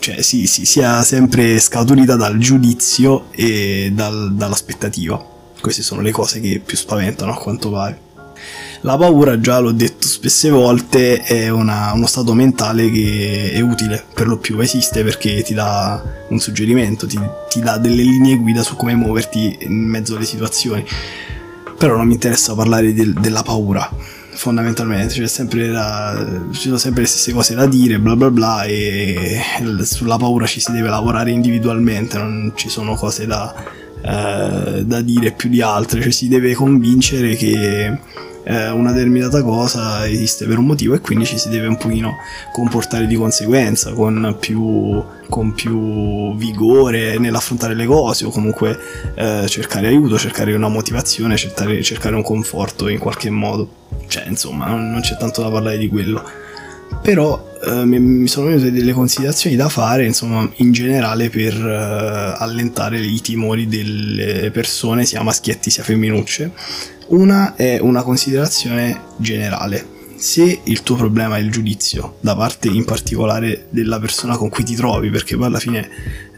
cioè 0.00 0.22
si, 0.22 0.46
si, 0.46 0.64
sia 0.64 1.02
sempre 1.02 1.60
scaturita 1.60 2.16
dal 2.16 2.38
giudizio 2.38 3.26
e 3.32 3.90
dal, 3.92 4.34
dall'aspettativa. 4.34 5.22
Queste 5.60 5.82
sono 5.82 6.00
le 6.00 6.10
cose 6.10 6.40
che 6.40 6.60
più 6.64 6.76
spaventano 6.76 7.32
a 7.32 7.36
quanto 7.36 7.70
pare. 7.70 8.08
La 8.82 8.96
paura, 8.96 9.38
già 9.38 9.58
l'ho 9.58 9.72
detto 9.72 10.06
spesse 10.06 10.48
volte, 10.48 11.20
è 11.20 11.50
una, 11.50 11.92
uno 11.92 12.06
stato 12.06 12.32
mentale 12.32 12.90
che 12.90 13.52
è 13.52 13.60
utile, 13.60 14.02
per 14.14 14.26
lo 14.26 14.38
più 14.38 14.58
esiste 14.60 15.04
perché 15.04 15.42
ti 15.42 15.52
dà 15.52 16.02
un 16.28 16.40
suggerimento, 16.40 17.06
ti, 17.06 17.20
ti 17.50 17.60
dà 17.60 17.76
delle 17.76 18.02
linee 18.02 18.36
guida 18.36 18.62
su 18.62 18.76
come 18.76 18.94
muoverti 18.94 19.58
in 19.60 19.74
mezzo 19.74 20.16
alle 20.16 20.24
situazioni. 20.24 20.82
Però 21.80 21.96
non 21.96 22.06
mi 22.06 22.12
interessa 22.12 22.54
parlare 22.54 22.92
del, 22.92 23.14
della 23.14 23.42
paura, 23.42 23.90
fondamentalmente. 24.32 25.14
C'è 25.14 25.26
sempre 25.26 25.68
la, 25.68 26.14
ci 26.52 26.64
sono 26.64 26.76
sempre 26.76 27.00
le 27.00 27.08
stesse 27.08 27.32
cose 27.32 27.54
da 27.54 27.64
dire 27.64 27.98
bla 27.98 28.14
bla 28.16 28.30
bla 28.30 28.64
e 28.64 29.40
sulla 29.80 30.18
paura 30.18 30.44
ci 30.44 30.60
si 30.60 30.72
deve 30.72 30.90
lavorare 30.90 31.30
individualmente 31.30 32.18
non 32.18 32.52
ci 32.54 32.68
sono 32.68 32.96
cose 32.96 33.24
da, 33.24 33.54
eh, 34.02 34.84
da 34.84 35.00
dire 35.00 35.32
più 35.32 35.48
di 35.48 35.62
altre. 35.62 36.02
Cioè 36.02 36.10
si 36.10 36.28
deve 36.28 36.52
convincere 36.52 37.34
che 37.34 37.98
eh, 38.44 38.70
una 38.70 38.92
determinata 38.92 39.42
cosa 39.42 40.08
esiste 40.08 40.46
per 40.46 40.58
un 40.58 40.66
motivo 40.66 40.94
e 40.94 41.00
quindi 41.00 41.24
ci 41.24 41.38
si 41.38 41.48
deve 41.48 41.66
un 41.66 41.76
pochino 41.76 42.16
comportare 42.52 43.06
di 43.06 43.16
conseguenza 43.16 43.92
con 43.92 44.36
più, 44.38 45.02
con 45.28 45.52
più 45.52 46.34
vigore 46.36 47.18
nell'affrontare 47.18 47.74
le 47.74 47.86
cose 47.86 48.24
o 48.24 48.30
comunque 48.30 48.78
eh, 49.14 49.44
cercare 49.48 49.88
aiuto, 49.88 50.18
cercare 50.18 50.54
una 50.54 50.68
motivazione, 50.68 51.36
cercare, 51.36 51.82
cercare 51.82 52.14
un 52.14 52.22
conforto 52.22 52.88
in 52.88 52.98
qualche 52.98 53.30
modo. 53.30 53.68
Cioè, 54.06 54.24
insomma, 54.26 54.66
non, 54.66 54.90
non 54.90 55.00
c'è 55.00 55.16
tanto 55.16 55.42
da 55.42 55.50
parlare 55.50 55.78
di 55.78 55.88
quello. 55.88 56.22
Però 57.02 57.48
Uh, 57.62 57.84
mi, 57.84 58.26
sono 58.26 58.46
venute 58.46 58.72
delle 58.72 58.94
considerazioni 58.94 59.54
da 59.54 59.68
fare, 59.68 60.06
insomma, 60.06 60.48
in 60.56 60.72
generale 60.72 61.28
per 61.28 61.54
uh, 61.54 62.42
allentare 62.42 62.98
i 62.98 63.20
timori 63.20 63.66
delle 63.66 64.50
persone, 64.50 65.04
sia 65.04 65.22
maschietti 65.22 65.68
sia 65.68 65.82
femminucce, 65.82 66.52
una 67.08 67.56
è 67.56 67.78
una 67.78 68.02
considerazione 68.02 69.00
generale. 69.18 69.98
Se 70.16 70.60
il 70.64 70.82
tuo 70.82 70.96
problema 70.96 71.36
è 71.36 71.40
il 71.40 71.50
giudizio, 71.50 72.16
da 72.20 72.36
parte 72.36 72.68
in 72.68 72.84
particolare 72.84 73.66
della 73.70 73.98
persona 73.98 74.36
con 74.36 74.48
cui 74.48 74.64
ti 74.64 74.74
trovi, 74.74 75.10
perché 75.10 75.36
poi 75.36 75.46
alla 75.46 75.58
fine, 75.58 75.88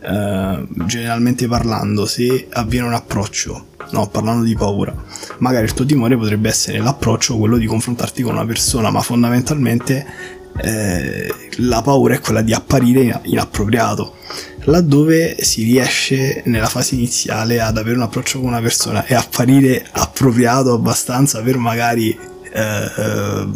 eh, 0.02 0.66
generalmente 0.86 1.46
parlando, 1.46 2.06
se 2.06 2.46
avviene 2.50 2.86
un 2.86 2.94
approccio, 2.94 3.66
no, 3.90 4.08
parlando 4.08 4.44
di 4.44 4.54
paura, 4.54 4.94
magari 5.38 5.64
il 5.64 5.74
tuo 5.74 5.84
timore 5.84 6.16
potrebbe 6.16 6.48
essere 6.48 6.78
l'approccio, 6.78 7.36
quello 7.36 7.58
di 7.58 7.66
confrontarti 7.66 8.22
con 8.22 8.34
una 8.34 8.46
persona, 8.46 8.90
ma 8.90 9.02
fondamentalmente 9.02 10.40
eh, 10.58 11.32
la 11.58 11.82
paura 11.82 12.14
è 12.14 12.20
quella 12.20 12.42
di 12.42 12.52
apparire 12.52 13.20
inappropriato 13.24 14.16
laddove 14.64 15.36
si 15.42 15.64
riesce 15.64 16.42
nella 16.46 16.68
fase 16.68 16.94
iniziale 16.94 17.60
ad 17.60 17.78
avere 17.78 17.96
un 17.96 18.02
approccio 18.02 18.38
con 18.38 18.48
una 18.48 18.60
persona 18.60 19.04
e 19.06 19.14
apparire 19.14 19.84
appropriato 19.90 20.74
abbastanza 20.74 21.40
per 21.40 21.56
magari 21.56 22.10
eh, 22.10 22.90
eh, 22.96 23.46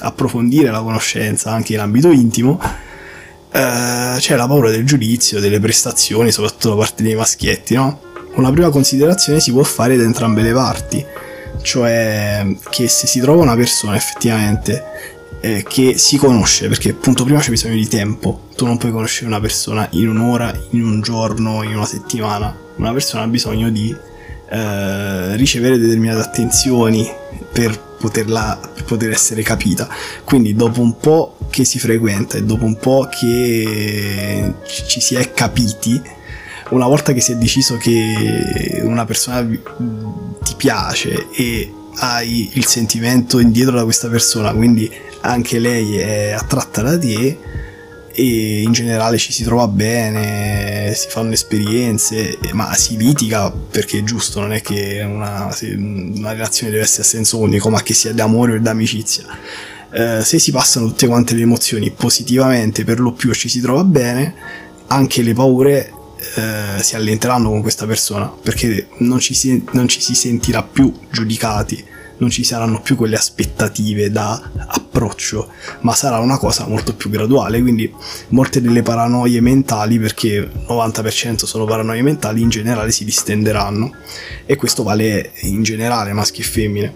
approfondire 0.00 0.70
la 0.70 0.80
conoscenza 0.80 1.50
anche 1.50 1.74
in 1.74 1.80
ambito 1.80 2.10
intimo, 2.10 2.60
eh, 3.50 4.14
c'è 4.18 4.36
la 4.36 4.46
paura 4.46 4.70
del 4.70 4.84
giudizio, 4.84 5.40
delle 5.40 5.60
prestazioni, 5.60 6.30
soprattutto 6.30 6.70
da 6.70 6.76
parte 6.76 7.02
dei 7.02 7.14
maschietti, 7.14 7.74
no? 7.74 8.00
Una 8.34 8.52
prima 8.52 8.70
considerazione 8.70 9.40
si 9.40 9.50
può 9.50 9.64
fare 9.64 9.96
da 9.96 10.04
entrambe 10.04 10.42
le 10.42 10.52
parti, 10.52 11.04
cioè 11.62 12.46
che 12.70 12.86
se 12.86 13.08
si 13.08 13.18
trova 13.18 13.42
una 13.42 13.56
persona 13.56 13.96
effettivamente 13.96 15.16
eh, 15.40 15.64
che 15.68 15.96
si 15.98 16.16
conosce, 16.16 16.68
perché 16.68 16.90
appunto 16.90 17.24
prima 17.24 17.40
c'è 17.40 17.50
bisogno 17.50 17.74
di 17.74 17.88
tempo, 17.88 18.48
tu 18.56 18.66
non 18.66 18.76
puoi 18.76 18.92
conoscere 18.92 19.26
una 19.26 19.40
persona 19.40 19.86
in 19.92 20.08
un'ora, 20.08 20.52
in 20.70 20.84
un 20.84 21.00
giorno, 21.00 21.62
in 21.62 21.76
una 21.76 21.86
settimana, 21.86 22.56
una 22.76 22.92
persona 22.92 23.24
ha 23.24 23.28
bisogno 23.28 23.70
di 23.70 23.94
eh, 24.50 25.36
ricevere 25.36 25.78
determinate 25.78 26.20
attenzioni 26.20 27.08
per 27.52 27.78
poterla 27.98 28.58
per 28.74 28.84
poter 28.84 29.10
essere 29.10 29.42
capita. 29.42 29.88
Quindi 30.24 30.54
dopo 30.54 30.80
un 30.80 30.96
po' 30.96 31.36
che 31.50 31.64
si 31.64 31.78
frequenta 31.78 32.38
e 32.38 32.44
dopo 32.44 32.64
un 32.64 32.76
po' 32.76 33.08
che 33.10 34.54
ci 34.64 35.00
si 35.00 35.14
è 35.14 35.32
capiti, 35.32 36.00
una 36.70 36.86
volta 36.86 37.12
che 37.12 37.20
si 37.20 37.32
è 37.32 37.36
deciso 37.36 37.76
che 37.76 38.80
una 38.82 39.04
persona 39.04 39.46
ti 39.46 40.54
piace 40.56 41.28
e 41.32 41.72
hai 42.00 42.50
il 42.54 42.66
sentimento 42.66 43.38
indietro 43.38 43.76
da 43.76 43.84
questa 43.84 44.08
persona, 44.08 44.52
quindi 44.52 44.90
anche 45.28 45.58
lei 45.58 45.96
è 45.96 46.30
attratta 46.30 46.82
da 46.82 46.98
te 46.98 47.38
e 48.10 48.62
in 48.62 48.72
generale 48.72 49.16
ci 49.16 49.32
si 49.32 49.44
trova 49.44 49.68
bene, 49.68 50.92
si 50.94 51.08
fanno 51.08 51.32
esperienze, 51.32 52.36
ma 52.52 52.74
si 52.74 52.96
litiga 52.96 53.50
perché 53.50 53.98
è 53.98 54.02
giusto, 54.02 54.40
non 54.40 54.52
è 54.52 54.60
che 54.60 55.00
una, 55.06 55.54
una 55.76 56.32
relazione 56.32 56.72
deve 56.72 56.82
essere 56.82 57.02
a 57.02 57.06
senso 57.06 57.38
unico, 57.38 57.70
ma 57.70 57.80
che 57.82 57.94
sia 57.94 58.12
d'amore 58.12 58.54
o 58.54 58.58
d'amicizia. 58.58 59.24
Eh, 59.90 60.20
se 60.22 60.38
si 60.38 60.50
passano 60.50 60.88
tutte 60.88 61.06
quante 61.06 61.34
le 61.34 61.42
emozioni 61.42 61.90
positivamente, 61.90 62.82
per 62.82 62.98
lo 62.98 63.12
più 63.12 63.32
ci 63.34 63.48
si 63.48 63.60
trova 63.60 63.84
bene, 63.84 64.34
anche 64.88 65.22
le 65.22 65.34
paure 65.34 65.92
eh, 66.34 66.82
si 66.82 66.96
allenteranno 66.96 67.50
con 67.50 67.62
questa 67.62 67.86
persona 67.86 68.26
perché 68.26 68.88
non 68.98 69.20
ci, 69.20 69.34
si, 69.34 69.64
non 69.72 69.86
ci 69.86 70.00
si 70.00 70.16
sentirà 70.16 70.64
più 70.64 70.92
giudicati 71.10 71.84
non 72.18 72.30
ci 72.30 72.44
saranno 72.44 72.80
più 72.80 72.96
quelle 72.96 73.16
aspettative 73.16 74.10
da 74.10 74.50
approccio, 74.66 75.48
ma 75.80 75.94
sarà 75.94 76.18
una 76.18 76.38
cosa 76.38 76.66
molto 76.66 76.94
più 76.94 77.10
graduale, 77.10 77.60
quindi 77.60 77.92
molte 78.28 78.60
delle 78.60 78.82
paranoie 78.82 79.40
mentali, 79.40 79.98
perché 79.98 80.28
il 80.28 80.50
90% 80.68 81.44
sono 81.44 81.64
paranoie 81.64 82.02
mentali, 82.02 82.42
in 82.42 82.48
generale 82.48 82.92
si 82.92 83.04
distenderanno 83.04 83.92
e 84.46 84.56
questo 84.56 84.82
vale 84.82 85.32
in 85.42 85.62
generale 85.62 86.12
maschi 86.12 86.40
e 86.40 86.44
femmine. 86.44 86.94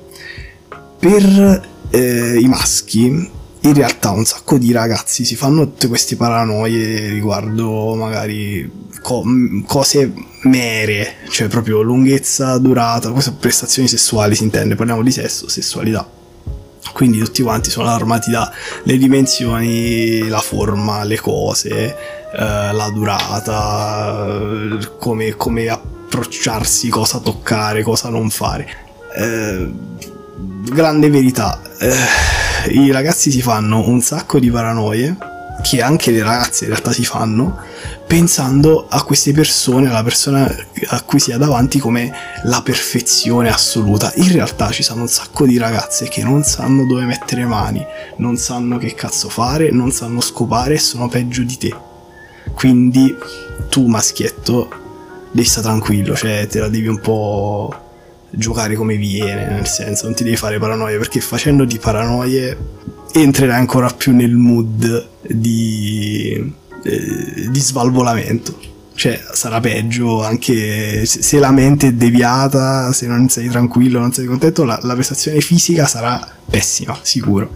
Per 0.98 1.68
eh, 1.90 2.38
i 2.38 2.46
maschi 2.46 3.40
in 3.64 3.74
realtà 3.74 4.10
un 4.10 4.24
sacco 4.24 4.58
di 4.58 4.72
ragazzi 4.72 5.24
si 5.24 5.36
fanno 5.36 5.64
tutte 5.64 5.86
queste 5.88 6.16
paranoie 6.16 7.08
riguardo 7.08 7.94
magari 7.94 8.68
co- 9.00 9.24
cose 9.66 10.12
mere, 10.44 11.16
cioè 11.28 11.48
proprio 11.48 11.82
lunghezza, 11.82 12.58
durata, 12.58 13.12
prestazioni 13.38 13.86
sessuali 13.86 14.34
si 14.34 14.44
intende, 14.44 14.74
parliamo 14.74 15.02
di 15.02 15.12
sesso, 15.12 15.48
sessualità. 15.48 16.08
Quindi 16.92 17.18
tutti 17.18 17.42
quanti 17.42 17.70
sono 17.70 17.88
armati 17.88 18.30
dalle 18.30 18.98
dimensioni, 18.98 20.26
la 20.28 20.40
forma, 20.40 21.04
le 21.04 21.20
cose, 21.20 21.96
eh, 22.34 22.72
la 22.72 22.90
durata, 22.92 24.26
come, 24.98 25.36
come 25.36 25.68
approcciarsi, 25.68 26.88
cosa 26.88 27.18
toccare, 27.18 27.82
cosa 27.82 28.08
non 28.08 28.28
fare. 28.28 28.66
Eh, 29.16 29.70
grande 30.64 31.08
verità. 31.08 31.60
Eh, 31.78 32.50
I 32.68 32.92
ragazzi 32.92 33.30
si 33.30 33.42
fanno 33.42 33.88
un 33.88 34.00
sacco 34.00 34.38
di 34.38 34.50
paranoie, 34.50 35.16
che 35.62 35.82
anche 35.82 36.10
le 36.10 36.22
ragazze 36.22 36.64
in 36.64 36.70
realtà 36.70 36.92
si 36.92 37.04
fanno, 37.04 37.58
pensando 38.06 38.86
a 38.88 39.02
queste 39.02 39.32
persone, 39.32 39.88
alla 39.88 40.02
persona 40.02 40.52
a 40.88 41.02
cui 41.02 41.18
si 41.18 41.32
ha 41.32 41.38
davanti 41.38 41.78
come 41.78 42.12
la 42.44 42.62
perfezione 42.62 43.50
assoluta. 43.50 44.12
In 44.16 44.30
realtà 44.30 44.70
ci 44.70 44.82
sono 44.82 45.02
un 45.02 45.08
sacco 45.08 45.44
di 45.44 45.58
ragazze 45.58 46.08
che 46.08 46.22
non 46.22 46.44
sanno 46.44 46.86
dove 46.86 47.04
mettere 47.04 47.44
mani, 47.46 47.84
non 48.16 48.36
sanno 48.36 48.78
che 48.78 48.94
cazzo 48.94 49.28
fare, 49.28 49.70
non 49.70 49.90
sanno 49.90 50.20
scopare 50.20 50.74
e 50.74 50.78
sono 50.78 51.08
peggio 51.08 51.42
di 51.42 51.56
te. 51.58 51.74
Quindi 52.54 53.16
tu 53.68 53.86
maschietto 53.86 54.68
devi 55.32 55.46
stare 55.46 55.66
tranquillo, 55.66 56.14
cioè 56.14 56.46
te 56.46 56.60
la 56.60 56.68
devi 56.68 56.86
un 56.86 57.00
po' 57.00 57.81
giocare 58.32 58.74
come 58.74 58.96
viene, 58.96 59.46
nel 59.46 59.66
senso 59.66 60.06
non 60.06 60.14
ti 60.14 60.24
devi 60.24 60.36
fare 60.36 60.58
paranoie 60.58 60.96
perché 60.96 61.20
facendoti 61.20 61.78
paranoie 61.78 62.56
entrerai 63.12 63.58
ancora 63.58 63.88
più 63.88 64.14
nel 64.14 64.34
mood 64.34 65.08
di, 65.22 66.54
eh, 66.82 67.48
di 67.50 67.60
svalvolamento. 67.60 68.70
Cioè, 68.94 69.20
sarà 69.32 69.58
peggio 69.60 70.22
anche 70.22 71.06
se 71.06 71.38
la 71.38 71.50
mente 71.50 71.88
è 71.88 71.92
deviata, 71.92 72.92
se 72.92 73.06
non 73.06 73.28
sei 73.28 73.48
tranquillo, 73.48 73.98
non 73.98 74.12
sei 74.12 74.26
contento, 74.26 74.64
la, 74.64 74.78
la 74.82 74.94
prestazione 74.94 75.40
fisica 75.40 75.86
sarà 75.86 76.26
pessima, 76.48 76.96
sicuro. 77.02 77.50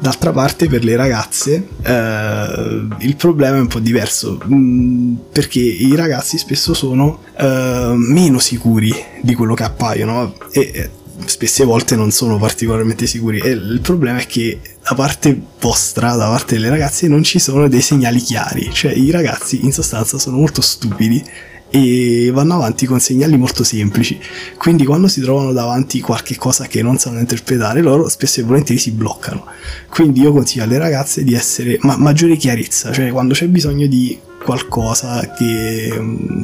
D'altra 0.00 0.32
parte 0.32 0.66
per 0.66 0.82
le 0.82 0.96
ragazze 0.96 1.68
eh, 1.82 2.86
il 3.00 3.16
problema 3.16 3.56
è 3.56 3.60
un 3.60 3.66
po' 3.66 3.80
diverso 3.80 4.40
mm, 4.46 5.14
perché 5.30 5.60
i 5.60 5.94
ragazzi 5.94 6.38
spesso 6.38 6.72
sono 6.72 7.20
eh, 7.38 7.92
meno 7.96 8.38
sicuri 8.38 8.92
di 9.20 9.34
quello 9.34 9.52
che 9.54 9.64
appaiono 9.64 10.34
e 10.52 10.90
spesse 11.26 11.64
volte 11.64 11.96
non 11.96 12.10
sono 12.10 12.38
particolarmente 12.38 13.06
sicuri. 13.06 13.40
E 13.40 13.50
il 13.50 13.80
problema 13.82 14.18
è 14.20 14.26
che 14.26 14.60
da 14.82 14.94
parte 14.94 15.38
vostra, 15.60 16.14
da 16.14 16.28
parte 16.28 16.54
delle 16.54 16.70
ragazze 16.70 17.06
non 17.06 17.22
ci 17.22 17.38
sono 17.38 17.68
dei 17.68 17.82
segnali 17.82 18.20
chiari, 18.20 18.70
cioè 18.72 18.92
i 18.92 19.10
ragazzi 19.10 19.64
in 19.64 19.72
sostanza 19.72 20.18
sono 20.18 20.38
molto 20.38 20.60
stupidi 20.60 21.22
e 21.70 22.30
vanno 22.32 22.54
avanti 22.54 22.86
con 22.86 23.00
segnali 23.00 23.36
molto 23.36 23.64
semplici. 23.64 24.18
Quindi 24.58 24.84
quando 24.84 25.08
si 25.08 25.20
trovano 25.20 25.52
davanti 25.52 26.00
qualche 26.00 26.36
cosa 26.36 26.66
che 26.66 26.82
non 26.82 26.98
sanno 26.98 27.20
interpretare, 27.20 27.80
loro 27.80 28.08
spesso 28.08 28.40
e 28.40 28.42
volentieri 28.42 28.80
si 28.80 28.90
bloccano. 28.90 29.44
Quindi 29.88 30.20
io 30.20 30.32
consiglio 30.32 30.64
alle 30.64 30.78
ragazze 30.78 31.24
di 31.24 31.34
essere 31.34 31.78
ma- 31.82 31.96
maggiore 31.96 32.36
chiarezza, 32.36 32.92
cioè 32.92 33.10
quando 33.10 33.34
c'è 33.34 33.46
bisogno 33.46 33.86
di 33.86 34.18
qualcosa 34.42 35.32
che 35.36 35.92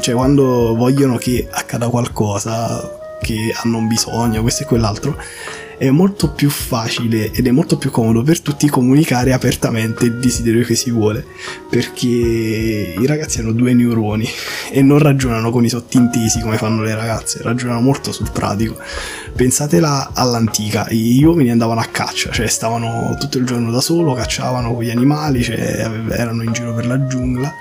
cioè 0.00 0.14
quando 0.14 0.74
vogliono 0.76 1.16
che 1.16 1.48
accada 1.50 1.88
qualcosa 1.88 3.04
che 3.20 3.54
hanno 3.62 3.78
un 3.78 3.86
bisogno, 3.86 4.42
questo 4.42 4.62
e 4.62 4.66
quell'altro, 4.66 5.16
è 5.78 5.90
molto 5.90 6.30
più 6.30 6.48
facile 6.48 7.30
ed 7.32 7.46
è 7.46 7.50
molto 7.50 7.76
più 7.76 7.90
comodo 7.90 8.22
per 8.22 8.40
tutti 8.40 8.66
comunicare 8.68 9.34
apertamente 9.34 10.06
il 10.06 10.18
desiderio 10.18 10.64
che 10.64 10.74
si 10.74 10.90
vuole, 10.90 11.24
perché 11.68 12.06
i 12.06 13.06
ragazzi 13.06 13.40
hanno 13.40 13.52
due 13.52 13.74
neuroni 13.74 14.26
e 14.70 14.80
non 14.80 14.98
ragionano 14.98 15.50
con 15.50 15.64
i 15.64 15.68
sottintesi 15.68 16.40
come 16.40 16.56
fanno 16.56 16.82
le 16.82 16.94
ragazze, 16.94 17.42
ragionano 17.42 17.80
molto 17.80 18.10
sul 18.12 18.30
pratico. 18.32 18.78
Pensatela 19.34 20.12
all'antica, 20.14 20.86
gli 20.88 21.22
uomini 21.22 21.50
andavano 21.50 21.80
a 21.80 21.88
caccia, 21.90 22.30
cioè 22.30 22.46
stavano 22.46 23.14
tutto 23.20 23.36
il 23.36 23.44
giorno 23.44 23.70
da 23.70 23.82
solo, 23.82 24.14
cacciavano 24.14 24.72
con 24.72 24.82
gli 24.82 24.90
animali, 24.90 25.42
cioè 25.42 25.86
erano 26.08 26.42
in 26.42 26.52
giro 26.52 26.74
per 26.74 26.86
la 26.86 27.06
giungla 27.06 27.52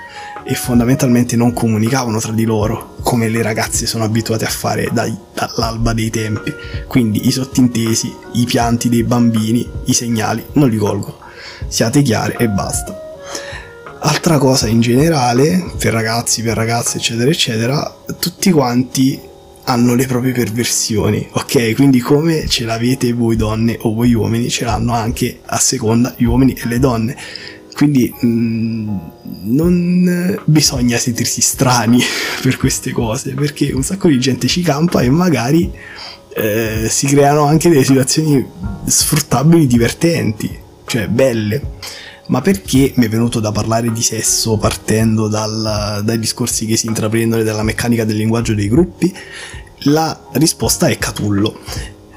e 0.45 0.53
fondamentalmente 0.53 1.35
non 1.35 1.53
comunicavano 1.53 2.19
tra 2.19 2.31
di 2.31 2.45
loro 2.45 2.93
come 3.01 3.29
le 3.29 3.41
ragazze 3.41 3.85
sono 3.87 4.03
abituate 4.03 4.45
a 4.45 4.49
fare 4.49 4.89
dai, 4.91 5.15
dall'alba 5.33 5.93
dei 5.93 6.09
tempi. 6.09 6.53
Quindi 6.87 7.27
i 7.27 7.31
sottintesi, 7.31 8.13
i 8.33 8.45
pianti 8.45 8.89
dei 8.89 9.03
bambini, 9.03 9.67
i 9.85 9.93
segnali 9.93 10.43
non 10.53 10.69
li 10.69 10.77
colgono. 10.77 11.17
Siate 11.67 12.01
chiare 12.01 12.35
e 12.37 12.47
basta. 12.47 12.99
Altra 13.99 14.37
cosa 14.37 14.67
in 14.67 14.81
generale, 14.81 15.71
per 15.77 15.93
ragazzi, 15.93 16.43
per 16.43 16.55
ragazze, 16.55 16.97
eccetera, 16.97 17.29
eccetera, 17.29 17.97
tutti 18.19 18.51
quanti 18.51 19.19
hanno 19.65 19.95
le 19.95 20.05
proprie 20.05 20.31
perversioni, 20.31 21.27
ok? 21.31 21.73
Quindi 21.73 21.99
come 21.99 22.47
ce 22.47 22.65
l'avete 22.65 23.13
voi 23.13 23.35
donne 23.35 23.77
o 23.81 23.93
voi 23.93 24.13
uomini, 24.13 24.49
ce 24.49 24.65
l'hanno 24.65 24.93
anche 24.93 25.39
a 25.45 25.57
seconda 25.57 26.13
gli 26.17 26.23
uomini 26.23 26.53
e 26.53 26.67
le 26.67 26.79
donne 26.79 27.17
quindi 27.75 28.11
mh, 28.17 28.27
mm, 28.27 28.97
non 29.43 30.39
bisogna 30.45 30.97
sentirsi 30.97 31.41
strani 31.41 32.01
per 32.41 32.55
queste 32.55 32.91
cose, 32.91 33.33
perché 33.33 33.73
un 33.73 33.83
sacco 33.83 34.07
di 34.07 34.17
gente 34.17 34.47
ci 34.47 34.61
campa 34.61 35.01
e 35.01 35.09
magari 35.09 35.69
eh, 36.33 36.87
si 36.89 37.05
creano 37.07 37.43
anche 37.43 37.69
delle 37.69 37.83
situazioni 37.83 38.45
sfruttabili, 38.85 39.67
divertenti, 39.67 40.57
cioè 40.85 41.07
belle. 41.07 41.73
Ma 42.27 42.41
perché 42.41 42.93
mi 42.95 43.05
è 43.05 43.09
venuto 43.09 43.39
da 43.39 43.51
parlare 43.51 43.91
di 43.91 44.01
sesso 44.01 44.57
partendo 44.57 45.27
dal, 45.27 46.01
dai 46.03 46.17
discorsi 46.17 46.65
che 46.65 46.75
si 46.75 46.87
intraprendono 46.87 47.41
e 47.41 47.45
dalla 47.45 47.61
meccanica 47.61 48.03
del 48.03 48.15
linguaggio 48.15 48.55
dei 48.55 48.67
gruppi? 48.67 49.13
La 49.79 50.27
risposta 50.31 50.87
è 50.87 50.97
Catullo. 50.97 51.59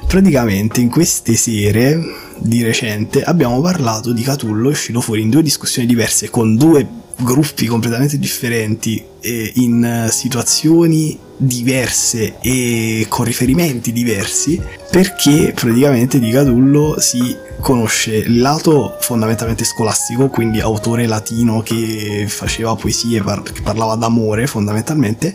Praticamente 0.08 0.80
in 0.80 0.88
queste 0.88 1.36
sere 1.36 2.00
di 2.38 2.62
recente 2.62 3.22
abbiamo 3.22 3.60
parlato 3.60 4.12
di 4.12 4.22
Catullo, 4.22 4.70
uscito 4.70 5.02
fuori 5.02 5.20
in 5.20 5.28
due 5.28 5.42
discussioni 5.42 5.86
diverse 5.86 6.30
con 6.30 6.56
due 6.56 6.86
gruppi 7.18 7.66
completamente 7.66 8.18
differenti 8.18 9.04
e 9.20 9.52
in 9.56 10.08
situazioni 10.10 11.18
diverse 11.36 12.38
e 12.40 13.04
con 13.10 13.26
riferimenti 13.26 13.92
diversi 13.92 14.58
perché 14.90 15.52
praticamente 15.54 16.18
di 16.18 16.30
Catullo 16.30 16.98
si 16.98 17.36
conosce 17.60 18.16
il 18.16 18.40
lato 18.40 18.96
fondamentalmente 19.00 19.64
scolastico, 19.64 20.28
quindi 20.28 20.60
autore 20.60 21.06
latino 21.06 21.60
che 21.60 22.24
faceva 22.28 22.74
poesie, 22.76 23.22
che 23.52 23.60
parlava 23.62 23.94
d'amore 23.94 24.46
fondamentalmente, 24.46 25.34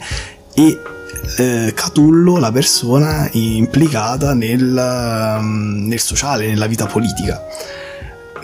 e 0.55 0.79
eh, 1.37 1.73
Catullo 1.75 2.37
la 2.37 2.51
persona 2.51 3.27
implicata 3.31 4.33
nel, 4.33 5.39
mm, 5.41 5.87
nel, 5.87 5.99
sociale, 5.99 6.47
nella 6.47 6.67
vita 6.67 6.85
politica. 6.85 7.41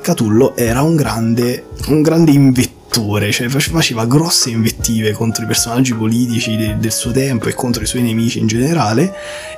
Catullo 0.01 0.55
era 0.55 0.82
un 0.82 0.95
grande, 0.95 1.65
un 1.88 2.01
grande 2.01 2.32
invettore, 2.32 3.32
cioè 3.32 3.47
faceva 3.49 4.05
grosse 4.05 4.49
invettive 4.49 5.12
contro 5.12 5.43
i 5.43 5.47
personaggi 5.47 5.93
politici 5.93 6.55
de, 6.55 6.77
del 6.77 6.91
suo 6.91 7.12
tempo 7.12 7.47
e 7.47 7.53
contro 7.53 7.84
i 7.84 7.88
suoi 7.88 8.01
nemici 8.01 8.39
in 8.39 8.47
generale 8.47 9.13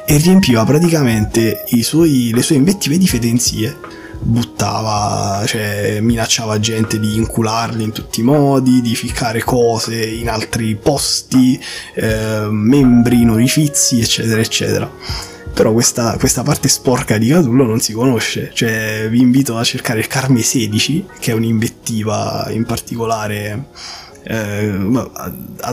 e 0.05 0.17
riempiva 0.17 0.65
praticamente 0.65 1.63
suoi, 1.81 2.31
le 2.33 2.41
sue 2.41 2.55
invettive 2.55 2.97
di 2.97 3.07
fedenzie 3.07 3.99
buttava, 4.21 5.43
cioè 5.45 5.99
minacciava 5.99 6.59
gente 6.59 6.99
di 6.99 7.15
incularli 7.15 7.83
in 7.83 7.91
tutti 7.91 8.19
i 8.19 8.23
modi, 8.23 8.81
di 8.81 8.95
ficcare 8.95 9.43
cose 9.43 10.05
in 10.05 10.29
altri 10.29 10.75
posti, 10.75 11.61
eh, 11.95 12.47
membri 12.49 13.27
orifizi, 13.27 13.99
eccetera, 13.99 14.39
eccetera. 14.39 14.91
Però 15.53 15.73
questa, 15.73 16.15
questa, 16.17 16.43
parte 16.43 16.69
sporca 16.69 17.17
di 17.17 17.27
Catullo 17.27 17.65
non 17.65 17.81
si 17.81 17.91
conosce, 17.91 18.51
cioè 18.53 19.07
vi 19.09 19.19
invito 19.19 19.57
a 19.57 19.63
cercare 19.63 20.07
Carme 20.07 20.41
16, 20.41 21.07
che 21.19 21.31
è 21.31 21.33
un'invettiva 21.33 22.47
in 22.51 22.63
particolare 22.63 23.65
eh, 24.23 24.71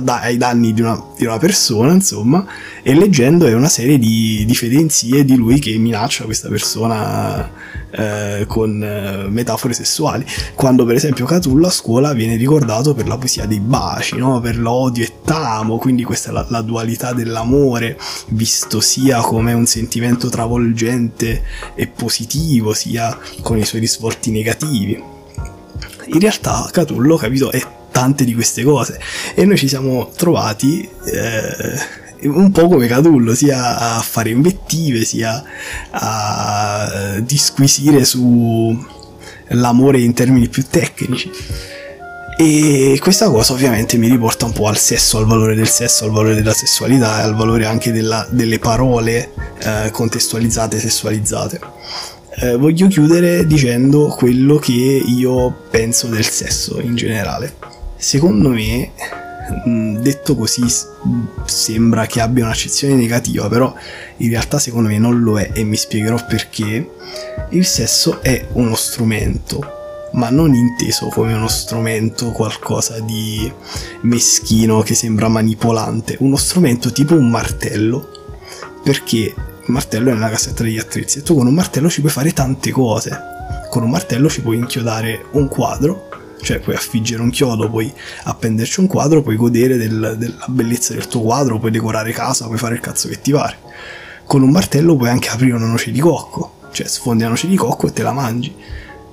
ai 0.07 0.37
danni 0.37 0.73
di 0.73 0.81
una, 0.81 1.01
di 1.17 1.25
una, 1.27 1.39
persona, 1.39 1.93
insomma, 1.93 2.47
e 2.83 2.95
leggendo 2.95 3.47
è 3.47 3.53
una 3.53 3.69
serie 3.69 3.99
di, 3.99 4.47
fedenzie 4.55 5.25
di 5.25 5.37
lui 5.37 5.59
che 5.59 5.77
minaccia 5.77 6.25
questa 6.25 6.49
persona 6.49 7.51
eh, 7.91 8.45
con 8.47 8.83
eh, 8.83 9.29
metafore 9.29 9.75
sessuali. 9.75 10.25
Quando, 10.55 10.85
per 10.85 10.97
esempio, 10.97 11.27
Catulla 11.27 11.69
a 11.69 11.71
scuola 11.71 12.13
viene 12.13 12.37
ricordato 12.37 12.95
per 12.95 13.07
la 13.07 13.19
poesia 13.19 13.47
dei 13.47 13.61
baci, 13.61 14.17
no? 14.17 14.41
per 14.41 14.59
l'odio 14.59 15.05
e 15.05 15.13
tamo, 15.25 15.79
quindi 15.79 16.05
questa 16.05 16.31
è 16.31 16.33
la, 16.33 16.47
la 16.49 16.63
dualità 16.63 17.13
dell'amore, 17.13 17.99
visto 18.29 18.81
sia 18.81 19.21
come 19.21 19.53
un 19.53 19.67
sentimento 19.67 20.29
travolgente 20.29 21.43
e 21.75 21.87
positivo, 21.87 22.73
sia 22.73 23.17
con 23.43 23.59
i 23.59 23.65
suoi 23.65 23.81
risvolti 23.81 24.31
negativi. 24.31 25.17
In 26.11 26.21
realtà 26.21 26.67
Catullo, 26.73 27.17
capito, 27.17 27.51
è 27.53 27.63
tante 27.99 28.25
di 28.25 28.33
queste 28.33 28.63
cose 28.63 29.01
e 29.35 29.45
noi 29.45 29.57
ci 29.57 29.67
siamo 29.67 30.13
trovati 30.15 30.89
eh, 31.07 32.29
un 32.29 32.53
po' 32.53 32.69
come 32.69 32.87
Catullo, 32.87 33.35
sia 33.35 33.97
a 33.97 34.01
fare 34.01 34.31
invettive, 34.31 35.05
sia 35.05 35.43
a 35.91 37.19
disquisire 37.21 38.05
su 38.05 38.87
l'amore 39.49 40.01
in 40.01 40.15
termini 40.15 40.49
più 40.49 40.65
tecnici. 40.69 41.31
E 42.37 42.99
questa 43.01 43.29
cosa 43.31 43.53
ovviamente 43.53 43.97
mi 43.97 44.09
riporta 44.09 44.45
un 44.45 44.53
po' 44.53 44.69
al 44.69 44.79
sesso, 44.79 45.19
al 45.19 45.27
valore 45.27 45.57
del 45.57 45.69
sesso, 45.69 46.05
al 46.05 46.13
valore 46.13 46.37
della 46.37 46.53
sessualità 46.53 47.21
e 47.21 47.23
al 47.23 47.35
valore 47.35 47.67
anche 47.67 47.91
della, 47.91 48.27
delle 48.31 48.61
parole 48.61 49.33
eh, 49.59 49.91
contestualizzate, 49.91 50.79
sessualizzate. 50.79 51.61
Eh, 52.41 52.57
voglio 52.57 52.87
chiudere 52.87 53.45
dicendo 53.47 54.07
quello 54.09 54.57
che 54.59 54.73
io 54.73 55.53
penso 55.71 56.07
del 56.07 56.27
sesso 56.29 56.81
in 56.81 56.95
generale. 56.95 57.78
Secondo 57.99 58.51
me, 58.51 58.93
mm, 59.69 59.97
detto 59.97 60.37
così, 60.37 60.65
sembra 61.45 62.07
che 62.07 62.21
abbia 62.21 62.45
un'accezione 62.45 62.95
negativa, 62.95 63.49
però 63.49 63.75
in 64.19 64.31
realtà 64.31 64.61
secondo 64.61 64.89
me 64.89 64.99
non 64.99 65.21
lo 65.21 65.39
è 65.39 65.51
e 65.53 65.65
mi 65.65 65.77
spiegherò 65.77 66.25
perché. 66.25 66.91
Il 67.51 67.67
sesso 67.67 68.23
è 68.23 68.47
uno 68.53 68.75
strumento 68.75 69.77
ma 70.13 70.31
non 70.31 70.55
inteso 70.55 71.09
come 71.09 71.35
uno 71.35 71.49
strumento, 71.49 72.31
qualcosa 72.31 72.99
di 73.01 73.51
meschino 74.03 74.81
che 74.81 74.95
sembra 74.95 75.29
manipolante, 75.29 76.17
uno 76.21 76.37
strumento 76.37 76.93
tipo 76.93 77.15
un 77.15 77.29
martello, 77.29 78.09
perché 78.83 79.17
il 79.17 79.35
martello 79.67 80.11
è 80.11 80.15
nella 80.15 80.31
cassetta 80.31 80.63
degli 80.63 80.79
attrezzi 80.79 81.19
e 81.19 81.23
tu 81.23 81.37
con 81.37 81.47
un 81.47 81.55
martello 81.55 81.91
ci 81.91 82.01
puoi 82.01 82.13
fare 82.13 82.33
tante 82.33 82.71
cose. 82.71 83.37
Con 83.69 83.83
un 83.83 83.91
martello 83.91 84.31
ci 84.31 84.41
puoi 84.41 84.57
inchiodare 84.57 85.27
un 85.33 85.47
quadro, 85.47 86.09
cioè 86.43 86.59
puoi 86.61 86.75
affiggere 86.75 87.23
un 87.23 87.31
chiodo, 87.31 87.69
puoi 87.69 87.93
appenderci 88.25 88.81
un 88.81 88.87
quadro, 88.87 89.23
puoi 89.23 89.37
godere 89.37 89.77
del, 89.77 90.17
della 90.19 90.45
bellezza 90.49 90.93
del 90.95 91.07
tuo 91.07 91.23
quadro, 91.23 91.59
puoi 91.59 91.71
decorare 91.71 92.13
casa, 92.13 92.47
puoi 92.47 92.59
fare 92.59 92.75
il 92.75 92.81
cazzo 92.81 93.09
che 93.09 93.21
ti 93.21 93.33
pare. 93.33 93.59
Con 94.25 94.43
un 94.43 94.51
martello 94.51 94.97
puoi 94.97 95.09
anche 95.09 95.29
aprire 95.29 95.55
una 95.55 95.67
noce 95.67 95.91
di 95.91 96.01
cocco, 96.01 96.69
cioè 96.73 96.87
sfondi 96.87 97.23
la 97.23 97.31
noce 97.31 97.49
di 97.49 97.57
cocco 97.57 97.87
e 97.87 97.93
te 97.93 98.03
la 98.03 98.13
mangi 98.13 98.55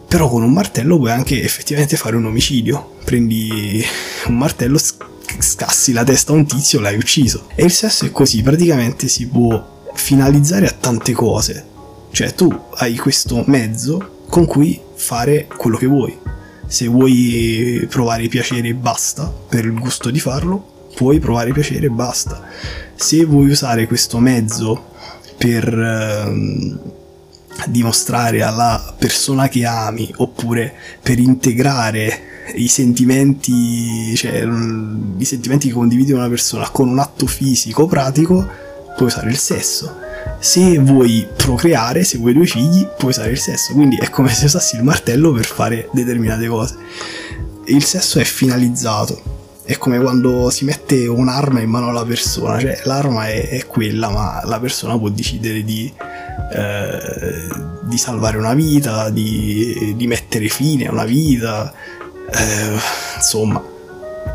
però 0.08 0.30
con 0.30 0.44
un 0.44 0.54
martello 0.54 0.98
puoi 0.98 1.12
anche 1.12 1.42
effettivamente 1.42 1.98
fare 1.98 2.16
un 2.16 2.26
omicidio. 2.26 2.94
Prendi 3.04 3.84
un 4.28 4.38
martello, 4.38 4.80
scassi 5.40 5.92
la 5.92 6.04
testa 6.04 6.32
a 6.32 6.36
un 6.36 6.46
tizio, 6.46 6.80
l'hai 6.80 6.96
ucciso. 6.96 7.48
E 7.56 7.66
il 7.66 7.72
sesso 7.72 8.06
è 8.06 8.12
così, 8.12 8.42
praticamente 8.42 9.08
si 9.08 9.28
può 9.28 9.90
finalizzare 9.94 10.68
a 10.68 10.72
tante 10.72 11.12
cose. 11.12 11.66
Cioè 12.12 12.34
tu 12.34 12.50
hai 12.76 12.96
questo 12.96 13.44
mezzo 13.48 14.24
con 14.30 14.46
cui 14.46 14.80
fare 14.96 15.48
quello 15.54 15.78
che 15.78 15.88
vuoi. 15.88 16.18
Se 16.68 16.88
vuoi 16.88 17.86
provare 17.90 18.28
piacere 18.28 18.70
e 18.70 18.74
basta, 18.74 19.32
per 19.50 19.66
il 19.66 19.80
gusto 19.80 20.10
di 20.10 20.20
farlo, 20.20 20.90
puoi 20.96 21.20
provare 21.20 21.52
piacere 21.52 21.88
e 21.88 21.90
basta. 21.90 22.42
Se 22.96 23.26
vuoi 23.26 23.50
usare 23.50 23.88
questo 23.88 24.20
mezzo 24.20 24.94
per... 25.38 25.74
Uh, 25.74 26.94
dimostrare 27.68 28.42
alla 28.42 28.94
persona 28.98 29.48
che 29.48 29.66
ami 29.66 30.12
oppure 30.18 30.74
per 31.02 31.20
integrare 31.20 32.34
i 32.56 32.68
sentimenti, 32.68 34.16
cioè 34.16 34.46
i 35.18 35.26
sentimenti 35.26 35.68
che 35.68 35.74
condividi 35.74 36.12
con 36.12 36.20
una 36.20 36.30
persona 36.30 36.70
con 36.70 36.90
un 36.90 37.00
atto 37.00 37.26
fisico 37.26 37.88
pratico, 37.88 38.48
puoi 38.96 39.08
usare 39.08 39.30
il 39.30 39.38
sesso. 39.38 40.04
Se 40.46 40.78
vuoi 40.78 41.28
procreare, 41.36 42.04
se 42.04 42.20
vuoi 42.20 42.34
due 42.34 42.46
figli, 42.46 42.86
puoi 42.86 43.10
usare 43.10 43.32
il 43.32 43.40
sesso. 43.40 43.74
Quindi 43.74 43.98
è 43.98 44.12
come 44.12 44.30
se 44.30 44.46
usassi 44.46 44.76
il 44.76 44.84
martello 44.84 45.32
per 45.32 45.44
fare 45.44 45.90
determinate 45.92 46.46
cose. 46.46 46.78
Il 47.66 47.84
sesso 47.84 48.20
è 48.20 48.24
finalizzato. 48.24 49.20
È 49.64 49.76
come 49.80 50.00
quando 50.00 50.52
si 50.52 50.64
mette 50.64 51.08
un'arma 51.08 51.62
in 51.62 51.70
mano 51.72 51.90
alla 51.90 52.06
persona, 52.06 52.60
cioè 52.60 52.80
l'arma 52.84 53.28
è, 53.28 53.50
è 53.50 53.66
quella, 53.66 54.12
ma 54.12 54.44
la 54.46 54.60
persona 54.60 54.96
può 55.00 55.10
decidere 55.10 55.64
di 55.64 55.92
eh, 56.54 57.48
di 57.82 57.98
salvare 57.98 58.38
una 58.38 58.54
vita, 58.54 59.10
di, 59.10 59.96
di, 59.98 60.06
mettere 60.06 60.48
fine 60.48 60.86
a 60.86 60.92
una 60.92 61.06
vita, 61.06 61.74
eh, 62.32 62.80
insomma, 63.16 63.64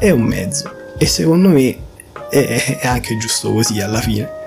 è 0.01 0.11
un 0.11 0.23
mezzo. 0.23 0.97
E 0.99 1.07
secondo 1.07 1.51
me 1.51 1.77
è, 2.31 2.79
è, 2.81 2.87
anche 2.89 3.17
giusto 3.17 3.53
così 3.53 3.81
alla 3.81 4.01
fine. 4.01 4.39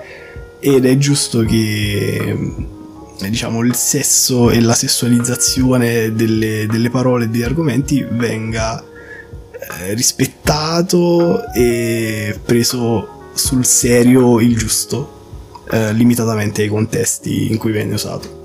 Ed 0.66 0.86
è 0.86 0.96
giusto 0.96 1.42
che 1.42 2.34
diciamo 3.20 3.60
il 3.60 3.74
sesso 3.74 4.50
e 4.50 4.62
la 4.62 4.72
sessualizzazione 4.72 6.14
delle, 6.14 6.66
delle 6.66 6.88
parole 6.88 7.24
e 7.24 7.28
degli 7.28 7.42
argomenti 7.42 8.02
venga 8.08 8.82
eh, 8.82 9.92
rispettato 9.92 11.52
e 11.52 12.40
preso 12.42 13.30
sul 13.34 13.66
serio 13.66 14.40
il 14.40 14.56
giusto 14.56 15.64
eh, 15.70 15.92
limitatamente 15.92 16.62
ai 16.62 16.68
contesti 16.68 17.50
in 17.50 17.58
cui 17.58 17.70
viene 17.70 17.92
usato. 17.92 18.43